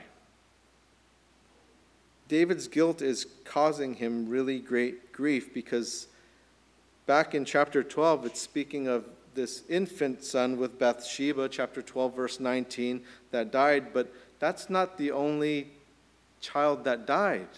David's 2.27 2.67
guilt 2.67 3.01
is 3.01 3.29
causing 3.45 3.95
him 3.95 4.29
really 4.29 4.59
great 4.59 5.13
grief 5.13 5.55
because 5.55 6.09
back 7.07 7.33
in 7.33 7.45
chapter 7.45 7.85
12, 7.85 8.27
it's 8.27 8.41
speaking 8.41 8.89
of 8.89 9.05
this 9.35 9.63
infant 9.69 10.23
son 10.25 10.59
with 10.59 10.79
Bathsheba, 10.79 11.49
chapter 11.49 11.83
12, 11.83 12.15
verse 12.15 12.41
19, 12.41 13.03
that 13.31 13.51
died, 13.51 13.93
but 13.93 14.13
that's 14.39 14.69
not 14.69 14.99
the 14.99 15.11
only 15.11 15.69
child 16.41 16.85
that 16.85 17.07
died. 17.07 17.49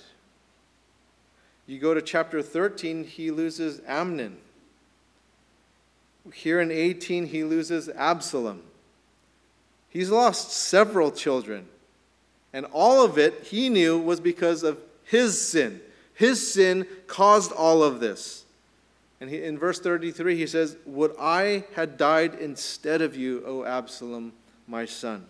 You 1.67 1.79
go 1.79 1.95
to 1.95 2.03
chapter 2.03 2.43
13, 2.43 3.05
he 3.05 3.31
loses 3.31 3.81
Amnon. 3.87 4.37
Here 6.33 6.61
in 6.61 6.71
18, 6.71 7.27
he 7.27 7.45
loses 7.45 7.89
Absalom. 7.89 8.63
He's 9.89 10.11
lost 10.11 10.53
several 10.53 11.11
children. 11.11 11.67
And 12.53 12.67
all 12.67 13.05
of 13.05 13.19
it, 13.19 13.45
he 13.45 13.69
knew, 13.69 13.99
was 13.99 14.21
because 14.21 14.63
of 14.63 14.79
his 15.05 15.41
sin. 15.41 15.81
His 16.15 16.53
sin 16.53 16.87
caused 17.07 17.53
all 17.53 17.83
of 17.83 18.01
this. 18.01 18.44
And 19.25 19.33
he, 19.33 19.43
in 19.43 19.59
verse 19.59 19.81
33, 19.81 20.37
he 20.37 20.47
says, 20.47 20.77
Would 20.85 21.15
I 21.19 21.65
had 21.75 21.97
died 21.97 22.35
instead 22.35 23.01
of 23.01 23.17
you, 23.17 23.43
O 23.47 23.65
Absalom, 23.65 24.35
my 24.67 24.85
son. 24.85 25.25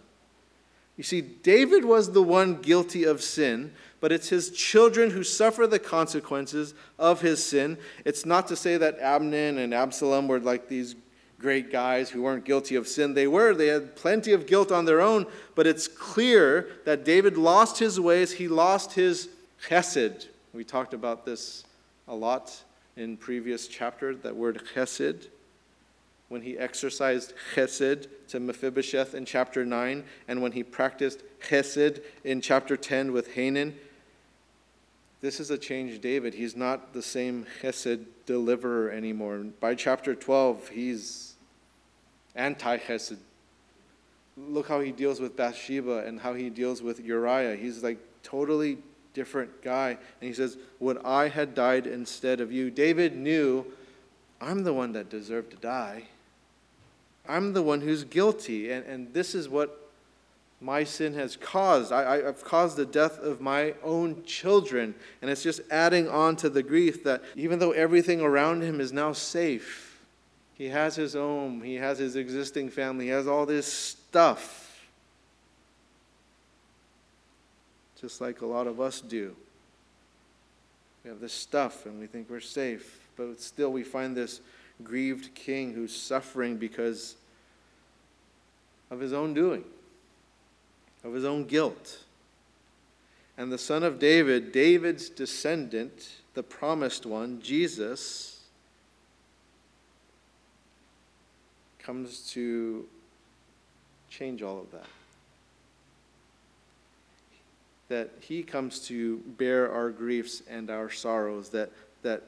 You 0.96 1.04
see, 1.04 1.20
David 1.20 1.84
was 1.84 2.10
the 2.10 2.20
one 2.20 2.60
guilty 2.60 3.04
of 3.04 3.22
sin, 3.22 3.72
but 4.00 4.10
it's 4.10 4.30
his 4.30 4.50
children 4.50 5.10
who 5.10 5.22
suffer 5.22 5.68
the 5.68 5.78
consequences 5.78 6.74
of 6.98 7.20
his 7.20 7.44
sin. 7.46 7.78
It's 8.04 8.26
not 8.26 8.48
to 8.48 8.56
say 8.56 8.76
that 8.78 8.98
Amnon 8.98 9.58
and 9.58 9.72
Absalom 9.72 10.26
were 10.26 10.40
like 10.40 10.66
these 10.66 10.96
great 11.38 11.70
guys 11.70 12.10
who 12.10 12.22
weren't 12.22 12.44
guilty 12.44 12.74
of 12.74 12.88
sin. 12.88 13.14
They 13.14 13.28
were. 13.28 13.54
They 13.54 13.68
had 13.68 13.94
plenty 13.94 14.32
of 14.32 14.48
guilt 14.48 14.72
on 14.72 14.86
their 14.86 15.00
own, 15.00 15.26
but 15.54 15.68
it's 15.68 15.86
clear 15.86 16.68
that 16.84 17.04
David 17.04 17.36
lost 17.36 17.78
his 17.78 18.00
ways. 18.00 18.32
He 18.32 18.48
lost 18.48 18.94
his 18.94 19.28
chesed. 19.68 20.26
We 20.52 20.64
talked 20.64 20.94
about 20.94 21.24
this 21.24 21.62
a 22.08 22.14
lot 22.16 22.60
in 22.96 23.16
previous 23.16 23.66
chapter, 23.66 24.14
that 24.14 24.36
word 24.36 24.62
chesed, 24.74 25.28
when 26.28 26.42
he 26.42 26.58
exercised 26.58 27.34
chesed 27.54 28.08
to 28.28 28.40
Mephibosheth 28.40 29.14
in 29.14 29.24
chapter 29.24 29.64
9, 29.64 30.04
and 30.28 30.42
when 30.42 30.52
he 30.52 30.62
practiced 30.62 31.22
chesed 31.48 32.02
in 32.24 32.40
chapter 32.40 32.76
10 32.76 33.12
with 33.12 33.34
Hanun. 33.34 33.74
This 35.20 35.40
is 35.40 35.50
a 35.50 35.58
changed 35.58 36.02
David. 36.02 36.34
He's 36.34 36.56
not 36.56 36.92
the 36.92 37.02
same 37.02 37.46
chesed 37.62 38.04
deliverer 38.26 38.90
anymore. 38.90 39.38
By 39.60 39.74
chapter 39.74 40.14
12, 40.14 40.68
he's 40.68 41.34
anti 42.34 42.78
chesed. 42.78 43.18
Look 44.36 44.68
how 44.68 44.80
he 44.80 44.90
deals 44.90 45.20
with 45.20 45.36
Bathsheba 45.36 46.04
and 46.06 46.20
how 46.20 46.34
he 46.34 46.50
deals 46.50 46.82
with 46.82 47.00
Uriah. 47.00 47.56
He's 47.56 47.82
like 47.82 47.98
totally 48.22 48.78
different 49.14 49.62
guy. 49.62 49.90
And 49.90 50.28
he 50.28 50.34
says, 50.34 50.58
Would 50.80 50.98
I 51.04 51.28
had 51.28 51.54
died 51.54 51.86
instead 51.86 52.40
of 52.40 52.52
you? 52.52 52.70
David 52.70 53.16
knew, 53.16 53.64
I'm 54.40 54.64
the 54.64 54.74
one 54.74 54.92
that 54.92 55.08
deserved 55.08 55.52
to 55.52 55.56
die. 55.56 56.04
I'm 57.26 57.54
the 57.54 57.62
one 57.62 57.80
who's 57.80 58.04
guilty. 58.04 58.70
And, 58.70 58.84
and 58.84 59.14
this 59.14 59.34
is 59.34 59.48
what 59.48 59.80
my 60.60 60.84
sin 60.84 61.14
has 61.14 61.36
caused. 61.36 61.92
I, 61.92 62.22
have 62.22 62.44
caused 62.44 62.76
the 62.76 62.86
death 62.86 63.18
of 63.18 63.40
my 63.40 63.74
own 63.82 64.24
children. 64.24 64.94
And 65.22 65.30
it's 65.30 65.42
just 65.42 65.60
adding 65.70 66.08
on 66.08 66.36
to 66.36 66.50
the 66.50 66.62
grief 66.62 67.04
that 67.04 67.22
even 67.36 67.58
though 67.58 67.72
everything 67.72 68.20
around 68.20 68.62
him 68.62 68.80
is 68.80 68.92
now 68.92 69.12
safe, 69.12 70.02
he 70.54 70.68
has 70.68 70.96
his 70.96 71.14
home, 71.14 71.62
he 71.62 71.76
has 71.76 71.98
his 71.98 72.16
existing 72.16 72.70
family, 72.70 73.06
he 73.06 73.10
has 73.10 73.26
all 73.26 73.46
this 73.46 73.70
stuff 73.70 74.63
just 78.04 78.20
like 78.20 78.42
a 78.42 78.46
lot 78.46 78.66
of 78.66 78.82
us 78.82 79.00
do. 79.00 79.34
We 81.02 81.08
have 81.08 81.20
this 81.20 81.32
stuff 81.32 81.86
and 81.86 81.98
we 81.98 82.06
think 82.06 82.28
we're 82.28 82.38
safe, 82.38 83.08
but 83.16 83.40
still 83.40 83.72
we 83.72 83.82
find 83.82 84.14
this 84.14 84.42
grieved 84.82 85.34
king 85.34 85.72
who's 85.72 85.96
suffering 85.96 86.58
because 86.58 87.16
of 88.90 89.00
his 89.00 89.14
own 89.14 89.32
doing, 89.32 89.64
of 91.02 91.14
his 91.14 91.24
own 91.24 91.44
guilt. 91.46 92.00
And 93.38 93.50
the 93.50 93.56
son 93.56 93.82
of 93.82 93.98
David, 93.98 94.52
David's 94.52 95.08
descendant, 95.08 96.10
the 96.34 96.42
promised 96.42 97.06
one, 97.06 97.40
Jesus, 97.40 98.42
comes 101.78 102.30
to 102.32 102.86
change 104.10 104.42
all 104.42 104.60
of 104.60 104.70
that 104.72 104.88
that 107.88 108.10
he 108.20 108.42
comes 108.42 108.80
to 108.86 109.18
bear 109.38 109.70
our 109.70 109.90
griefs 109.90 110.42
and 110.48 110.70
our 110.70 110.90
sorrows, 110.90 111.50
that, 111.50 111.70
that 112.02 112.22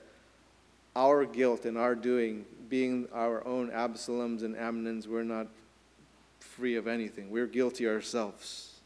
our 0.94 1.24
guilt 1.24 1.64
and 1.64 1.78
our 1.78 1.94
doing, 1.94 2.44
being 2.68 3.08
our 3.12 3.46
own 3.46 3.70
Absaloms 3.70 4.42
and 4.42 4.54
Amnons, 4.56 5.06
we're 5.06 5.22
not 5.22 5.46
free 6.40 6.76
of 6.76 6.86
anything. 6.86 7.30
We're 7.30 7.46
guilty 7.46 7.86
ourselves. 7.86 8.76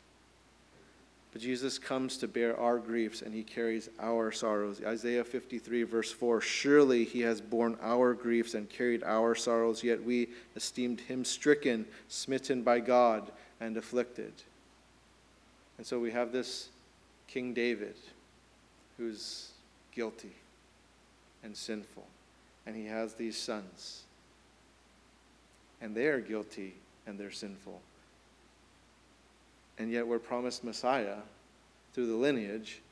But 1.33 1.43
Jesus 1.43 1.79
comes 1.79 2.17
to 2.19 2.29
bear 2.29 2.59
our 2.59 2.79
griefs 2.79 3.23
and 3.23 3.33
he 3.33 3.45
carries 3.45 3.89
our 4.01 4.33
sorrows. 4.33 4.83
Isaiah 4.85 5.23
53, 5.23 5.85
verse 5.85 6.11
4 6.11 6.41
Surely 6.41 7.05
he 7.05 7.21
has 7.21 7.41
borne 7.41 7.77
our 7.81 8.15
griefs 8.15 8.55
and 8.55 8.69
carried 8.69 9.05
our 9.05 9.37
sorrows, 9.37 9.85
yet 9.85 10.03
we 10.03 10.31
esteemed 10.57 11.01
him 11.01 11.25
stricken, 11.25 11.87
smitten 12.09 12.63
by 12.63 12.81
God, 12.81 13.31
and 13.61 13.77
afflicted. 13.77 14.33
And 15.81 15.87
so 15.87 15.99
we 15.99 16.11
have 16.11 16.31
this 16.31 16.69
King 17.27 17.55
David 17.55 17.95
who's 18.99 19.49
guilty 19.95 20.35
and 21.43 21.57
sinful. 21.57 22.07
And 22.67 22.77
he 22.77 22.85
has 22.85 23.15
these 23.15 23.35
sons. 23.35 24.03
And 25.81 25.95
they 25.95 26.09
are 26.09 26.21
guilty 26.21 26.75
and 27.07 27.19
they're 27.19 27.31
sinful. 27.31 27.81
And 29.79 29.91
yet 29.91 30.07
we're 30.07 30.19
promised 30.19 30.65
Messiah 30.65 31.17
through 31.95 32.09
the 32.09 32.15
lineage 32.15 32.83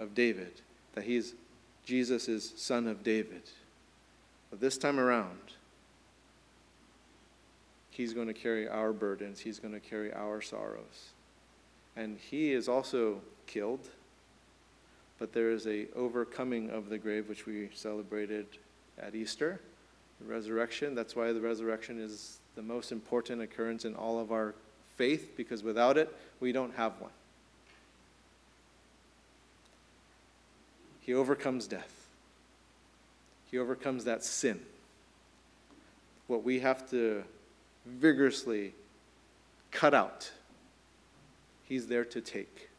of 0.00 0.14
David, 0.14 0.62
that 0.94 1.04
he's 1.04 1.34
Jesus 1.84 2.54
son 2.56 2.86
of 2.86 3.02
David. 3.04 3.42
But 4.48 4.58
this 4.58 4.78
time 4.78 4.98
around, 4.98 5.52
he's 7.90 8.14
going 8.14 8.28
to 8.28 8.32
carry 8.32 8.66
our 8.66 8.94
burdens, 8.94 9.38
he's 9.38 9.58
going 9.58 9.74
to 9.74 9.80
carry 9.80 10.14
our 10.14 10.40
sorrows 10.40 11.10
and 11.98 12.16
he 12.30 12.52
is 12.52 12.68
also 12.68 13.20
killed. 13.46 13.90
But 15.18 15.32
there 15.32 15.50
is 15.50 15.66
a 15.66 15.86
overcoming 15.96 16.70
of 16.70 16.88
the 16.88 16.96
grave, 16.96 17.28
which 17.28 17.44
we 17.44 17.70
celebrated 17.74 18.46
at 18.98 19.16
Easter, 19.16 19.60
the 20.20 20.32
resurrection. 20.32 20.94
That's 20.94 21.16
why 21.16 21.32
the 21.32 21.40
resurrection 21.40 22.00
is 22.00 22.38
the 22.54 22.62
most 22.62 22.92
important 22.92 23.42
occurrence 23.42 23.84
in 23.84 23.96
all 23.96 24.20
of 24.20 24.30
our 24.30 24.54
faith, 24.96 25.32
because 25.36 25.64
without 25.64 25.98
it, 25.98 26.14
we 26.38 26.52
don't 26.52 26.74
have 26.76 26.92
one. 27.00 27.10
He 31.00 31.14
overcomes 31.14 31.66
death. 31.66 32.06
He 33.50 33.58
overcomes 33.58 34.04
that 34.04 34.22
sin. 34.22 34.60
What 36.28 36.44
we 36.44 36.60
have 36.60 36.88
to 36.90 37.24
vigorously 37.86 38.74
cut 39.72 39.94
out 39.94 40.30
He's 41.68 41.86
there 41.86 42.04
to 42.06 42.20
take. 42.20 42.70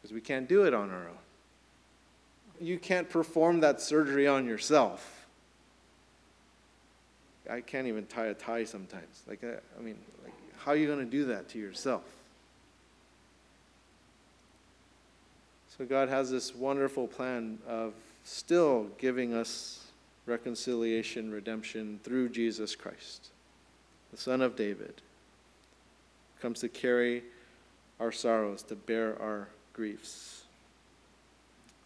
because 0.00 0.14
we 0.14 0.20
can't 0.20 0.48
do 0.48 0.64
it 0.64 0.72
on 0.72 0.90
our 0.90 1.08
own. 1.08 1.18
You 2.60 2.78
can't 2.78 3.10
perform 3.10 3.60
that 3.60 3.80
surgery 3.80 4.28
on 4.28 4.46
yourself. 4.46 5.26
I 7.50 7.60
can't 7.60 7.88
even 7.88 8.06
tie 8.06 8.26
a 8.26 8.34
tie 8.34 8.64
sometimes. 8.64 9.22
Like, 9.26 9.42
I, 9.42 9.56
I 9.78 9.82
mean, 9.82 9.96
like, 10.22 10.32
how 10.58 10.70
are 10.70 10.76
you 10.76 10.86
going 10.86 11.00
to 11.00 11.04
do 11.04 11.24
that 11.26 11.48
to 11.50 11.58
yourself? 11.58 12.04
So, 15.76 15.84
God 15.84 16.08
has 16.08 16.30
this 16.30 16.54
wonderful 16.54 17.08
plan 17.08 17.58
of 17.66 17.92
still 18.22 18.86
giving 18.98 19.34
us 19.34 19.80
reconciliation, 20.26 21.32
redemption 21.32 21.98
through 22.04 22.28
Jesus 22.28 22.76
Christ, 22.76 23.30
the 24.12 24.16
Son 24.16 24.40
of 24.40 24.54
David, 24.54 25.02
comes 26.40 26.60
to 26.60 26.68
carry 26.68 27.24
our 28.00 28.12
sorrows, 28.12 28.62
to 28.64 28.74
bear 28.74 29.20
our 29.20 29.48
griefs. 29.72 30.44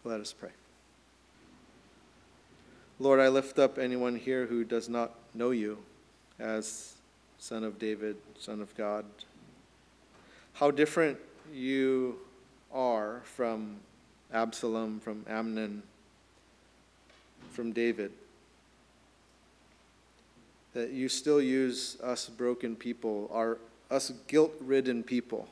Let 0.04 0.20
us 0.20 0.32
pray. 0.32 0.50
Lord, 3.00 3.20
I 3.20 3.28
lift 3.28 3.58
up 3.58 3.78
anyone 3.78 4.16
here 4.16 4.46
who 4.46 4.64
does 4.64 4.88
not 4.88 5.14
know 5.34 5.50
you 5.50 5.78
as 6.38 6.94
Son 7.38 7.62
of 7.62 7.78
David, 7.78 8.16
Son 8.38 8.60
of 8.60 8.74
God. 8.76 9.04
How 10.54 10.70
different 10.70 11.18
you 11.52 12.18
are 12.72 13.20
from 13.24 13.76
Absalom, 14.32 15.00
from 15.00 15.24
Amnon, 15.28 15.82
from 17.52 17.72
David. 17.72 18.12
That 20.74 20.90
you 20.90 21.08
still 21.08 21.40
use 21.40 21.96
us 22.02 22.28
broken 22.28 22.76
people, 22.76 23.30
our, 23.32 23.58
us 23.90 24.12
guilt 24.26 24.52
ridden 24.60 25.02
people. 25.02 25.48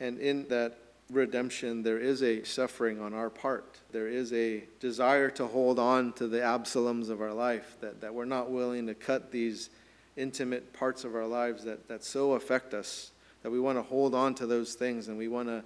And 0.00 0.18
in 0.18 0.48
that 0.48 0.78
redemption, 1.10 1.82
there 1.82 1.98
is 1.98 2.22
a 2.22 2.42
suffering 2.44 3.00
on 3.00 3.14
our 3.14 3.30
part. 3.30 3.78
There 3.92 4.08
is 4.08 4.32
a 4.32 4.64
desire 4.80 5.30
to 5.30 5.46
hold 5.46 5.78
on 5.78 6.12
to 6.14 6.26
the 6.26 6.38
Absaloms 6.38 7.10
of 7.10 7.20
our 7.20 7.32
life, 7.32 7.76
that, 7.80 8.00
that 8.00 8.14
we're 8.14 8.24
not 8.24 8.50
willing 8.50 8.86
to 8.86 8.94
cut 8.94 9.30
these 9.30 9.70
intimate 10.16 10.72
parts 10.72 11.04
of 11.04 11.14
our 11.14 11.26
lives 11.26 11.64
that, 11.64 11.88
that 11.88 12.04
so 12.04 12.32
affect 12.32 12.74
us, 12.74 13.10
that 13.42 13.50
we 13.50 13.60
want 13.60 13.76
to 13.78 13.82
hold 13.82 14.14
on 14.14 14.34
to 14.36 14.46
those 14.46 14.74
things 14.74 15.08
and 15.08 15.18
we 15.18 15.28
want 15.28 15.48
to 15.48 15.62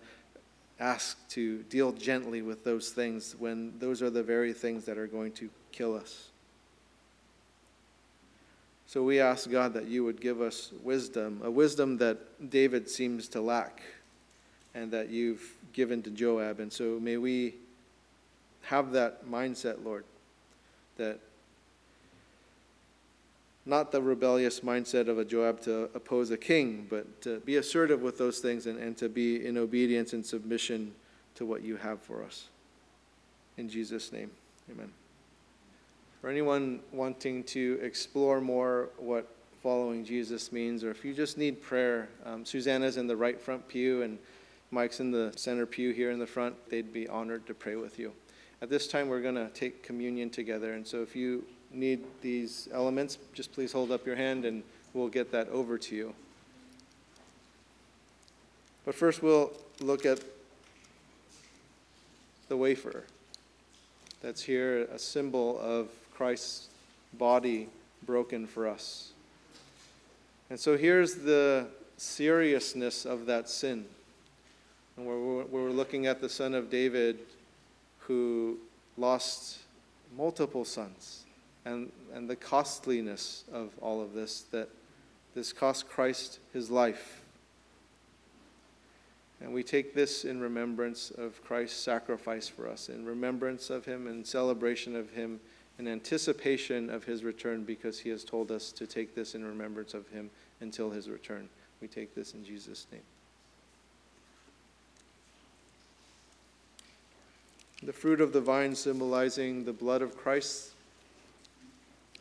ask 0.80 1.16
to 1.28 1.62
deal 1.64 1.92
gently 1.92 2.40
with 2.40 2.64
those 2.64 2.90
things 2.90 3.34
when 3.38 3.76
those 3.78 4.00
are 4.00 4.10
the 4.10 4.22
very 4.22 4.52
things 4.52 4.84
that 4.84 4.96
are 4.96 5.06
going 5.06 5.32
to 5.32 5.50
kill 5.72 5.94
us. 5.94 6.28
So 8.86 9.02
we 9.02 9.20
ask 9.20 9.50
God 9.50 9.74
that 9.74 9.86
you 9.86 10.02
would 10.04 10.20
give 10.20 10.40
us 10.40 10.72
wisdom, 10.82 11.42
a 11.44 11.50
wisdom 11.50 11.98
that 11.98 12.50
David 12.50 12.88
seems 12.88 13.28
to 13.28 13.40
lack 13.40 13.82
and 14.74 14.90
that 14.90 15.08
you've 15.08 15.54
given 15.72 16.02
to 16.02 16.10
Joab. 16.10 16.60
And 16.60 16.72
so 16.72 16.98
may 17.00 17.16
we 17.16 17.54
have 18.62 18.92
that 18.92 19.26
mindset, 19.26 19.84
Lord, 19.84 20.04
that 20.96 21.18
not 23.64 23.92
the 23.92 24.00
rebellious 24.00 24.60
mindset 24.60 25.08
of 25.08 25.18
a 25.18 25.24
Joab 25.24 25.60
to 25.62 25.84
oppose 25.94 26.30
a 26.30 26.38
king, 26.38 26.86
but 26.88 27.20
to 27.20 27.38
be 27.40 27.56
assertive 27.56 28.00
with 28.00 28.16
those 28.16 28.38
things 28.38 28.66
and, 28.66 28.78
and 28.78 28.96
to 28.96 29.08
be 29.08 29.44
in 29.44 29.58
obedience 29.58 30.14
and 30.14 30.24
submission 30.24 30.92
to 31.34 31.44
what 31.44 31.62
you 31.62 31.76
have 31.76 32.00
for 32.00 32.24
us. 32.24 32.46
In 33.58 33.68
Jesus' 33.68 34.10
name, 34.10 34.30
amen. 34.70 34.90
For 36.20 36.30
anyone 36.30 36.80
wanting 36.92 37.44
to 37.44 37.78
explore 37.82 38.40
more 38.40 38.88
what 38.96 39.28
following 39.62 40.04
Jesus 40.04 40.50
means, 40.50 40.82
or 40.82 40.90
if 40.90 41.04
you 41.04 41.12
just 41.12 41.36
need 41.36 41.60
prayer, 41.60 42.08
um, 42.24 42.44
Susanna's 42.44 42.96
in 42.96 43.06
the 43.06 43.16
right 43.16 43.40
front 43.40 43.68
pew 43.68 44.02
and 44.02 44.18
Mike's 44.70 45.00
in 45.00 45.10
the 45.10 45.32
center 45.36 45.66
pew 45.66 45.92
here 45.92 46.10
in 46.10 46.18
the 46.18 46.26
front. 46.26 46.54
They'd 46.68 46.92
be 46.92 47.08
honored 47.08 47.46
to 47.46 47.54
pray 47.54 47.76
with 47.76 47.98
you. 47.98 48.12
At 48.60 48.68
this 48.68 48.88
time, 48.88 49.08
we're 49.08 49.22
going 49.22 49.36
to 49.36 49.48
take 49.50 49.82
communion 49.82 50.30
together. 50.30 50.72
And 50.74 50.86
so 50.86 51.02
if 51.02 51.14
you 51.14 51.44
need 51.72 52.04
these 52.20 52.68
elements, 52.72 53.18
just 53.32 53.52
please 53.52 53.72
hold 53.72 53.90
up 53.90 54.06
your 54.06 54.16
hand 54.16 54.44
and 54.44 54.62
we'll 54.94 55.08
get 55.08 55.30
that 55.32 55.48
over 55.48 55.78
to 55.78 55.94
you. 55.94 56.14
But 58.84 58.94
first, 58.94 59.22
we'll 59.22 59.52
look 59.80 60.06
at 60.06 60.20
the 62.48 62.56
wafer. 62.56 63.04
That's 64.22 64.42
here 64.42 64.84
a 64.84 64.98
symbol 64.98 65.58
of 65.60 65.88
Christ's 66.12 66.68
body 67.14 67.68
broken 68.04 68.46
for 68.46 68.66
us. 68.66 69.12
And 70.50 70.58
so 70.58 70.76
here's 70.76 71.14
the 71.14 71.68
seriousness 71.96 73.04
of 73.04 73.26
that 73.26 73.48
sin. 73.48 73.84
And 74.98 75.06
we're, 75.06 75.44
we're 75.44 75.70
looking 75.70 76.06
at 76.06 76.20
the 76.20 76.28
son 76.28 76.54
of 76.54 76.70
David 76.70 77.20
who 78.00 78.58
lost 78.96 79.58
multiple 80.16 80.64
sons 80.64 81.24
and, 81.64 81.92
and 82.12 82.28
the 82.28 82.34
costliness 82.34 83.44
of 83.52 83.70
all 83.80 84.02
of 84.02 84.12
this, 84.12 84.40
that 84.50 84.68
this 85.36 85.52
cost 85.52 85.88
Christ 85.88 86.40
his 86.52 86.68
life. 86.68 87.20
And 89.40 89.52
we 89.54 89.62
take 89.62 89.94
this 89.94 90.24
in 90.24 90.40
remembrance 90.40 91.12
of 91.12 91.44
Christ's 91.44 91.78
sacrifice 91.78 92.48
for 92.48 92.68
us, 92.68 92.88
in 92.88 93.04
remembrance 93.04 93.70
of 93.70 93.84
him, 93.84 94.08
in 94.08 94.24
celebration 94.24 94.96
of 94.96 95.10
him, 95.10 95.38
in 95.78 95.86
anticipation 95.86 96.90
of 96.90 97.04
his 97.04 97.22
return, 97.22 97.62
because 97.62 98.00
he 98.00 98.08
has 98.08 98.24
told 98.24 98.50
us 98.50 98.72
to 98.72 98.84
take 98.84 99.14
this 99.14 99.36
in 99.36 99.44
remembrance 99.44 99.94
of 99.94 100.08
him 100.08 100.28
until 100.60 100.90
his 100.90 101.08
return. 101.08 101.48
We 101.80 101.86
take 101.86 102.16
this 102.16 102.34
in 102.34 102.44
Jesus' 102.44 102.88
name. 102.90 103.02
The 107.82 107.92
fruit 107.92 108.20
of 108.20 108.32
the 108.32 108.40
vine 108.40 108.74
symbolizing 108.74 109.64
the 109.64 109.72
blood 109.72 110.02
of 110.02 110.16
Christ, 110.16 110.72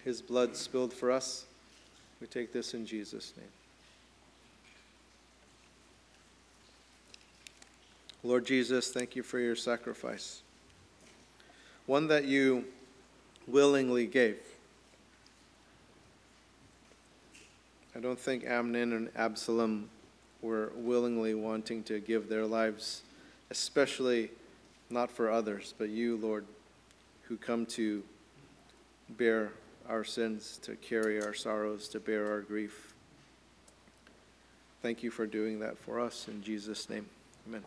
his 0.03 0.21
blood 0.21 0.55
spilled 0.55 0.93
for 0.93 1.11
us. 1.11 1.45
We 2.21 2.27
take 2.27 2.53
this 2.53 2.73
in 2.73 2.85
Jesus' 2.85 3.33
name. 3.35 3.47
Lord 8.23 8.45
Jesus, 8.45 8.91
thank 8.91 9.15
you 9.15 9.23
for 9.23 9.39
your 9.39 9.55
sacrifice, 9.55 10.41
one 11.85 12.07
that 12.07 12.25
you 12.25 12.65
willingly 13.47 14.05
gave. 14.05 14.37
I 17.95 17.99
don't 17.99 18.19
think 18.19 18.45
Amnon 18.45 18.93
and 18.93 19.09
Absalom 19.15 19.89
were 20.41 20.71
willingly 20.75 21.33
wanting 21.33 21.83
to 21.83 21.99
give 21.99 22.29
their 22.29 22.45
lives, 22.45 23.01
especially 23.49 24.29
not 24.89 25.11
for 25.11 25.31
others, 25.31 25.73
but 25.77 25.89
you, 25.89 26.17
Lord, 26.17 26.45
who 27.23 27.37
come 27.37 27.65
to 27.67 28.03
bear 29.09 29.51
our 29.87 30.03
sins, 30.03 30.59
to 30.63 30.75
carry 30.75 31.21
our 31.21 31.33
sorrows, 31.33 31.87
to 31.89 31.99
bear 31.99 32.31
our 32.31 32.41
grief. 32.41 32.93
Thank 34.81 35.03
you 35.03 35.11
for 35.11 35.25
doing 35.25 35.59
that 35.59 35.77
for 35.77 35.99
us. 35.99 36.27
In 36.27 36.41
Jesus' 36.41 36.89
name, 36.89 37.07
amen. 37.47 37.63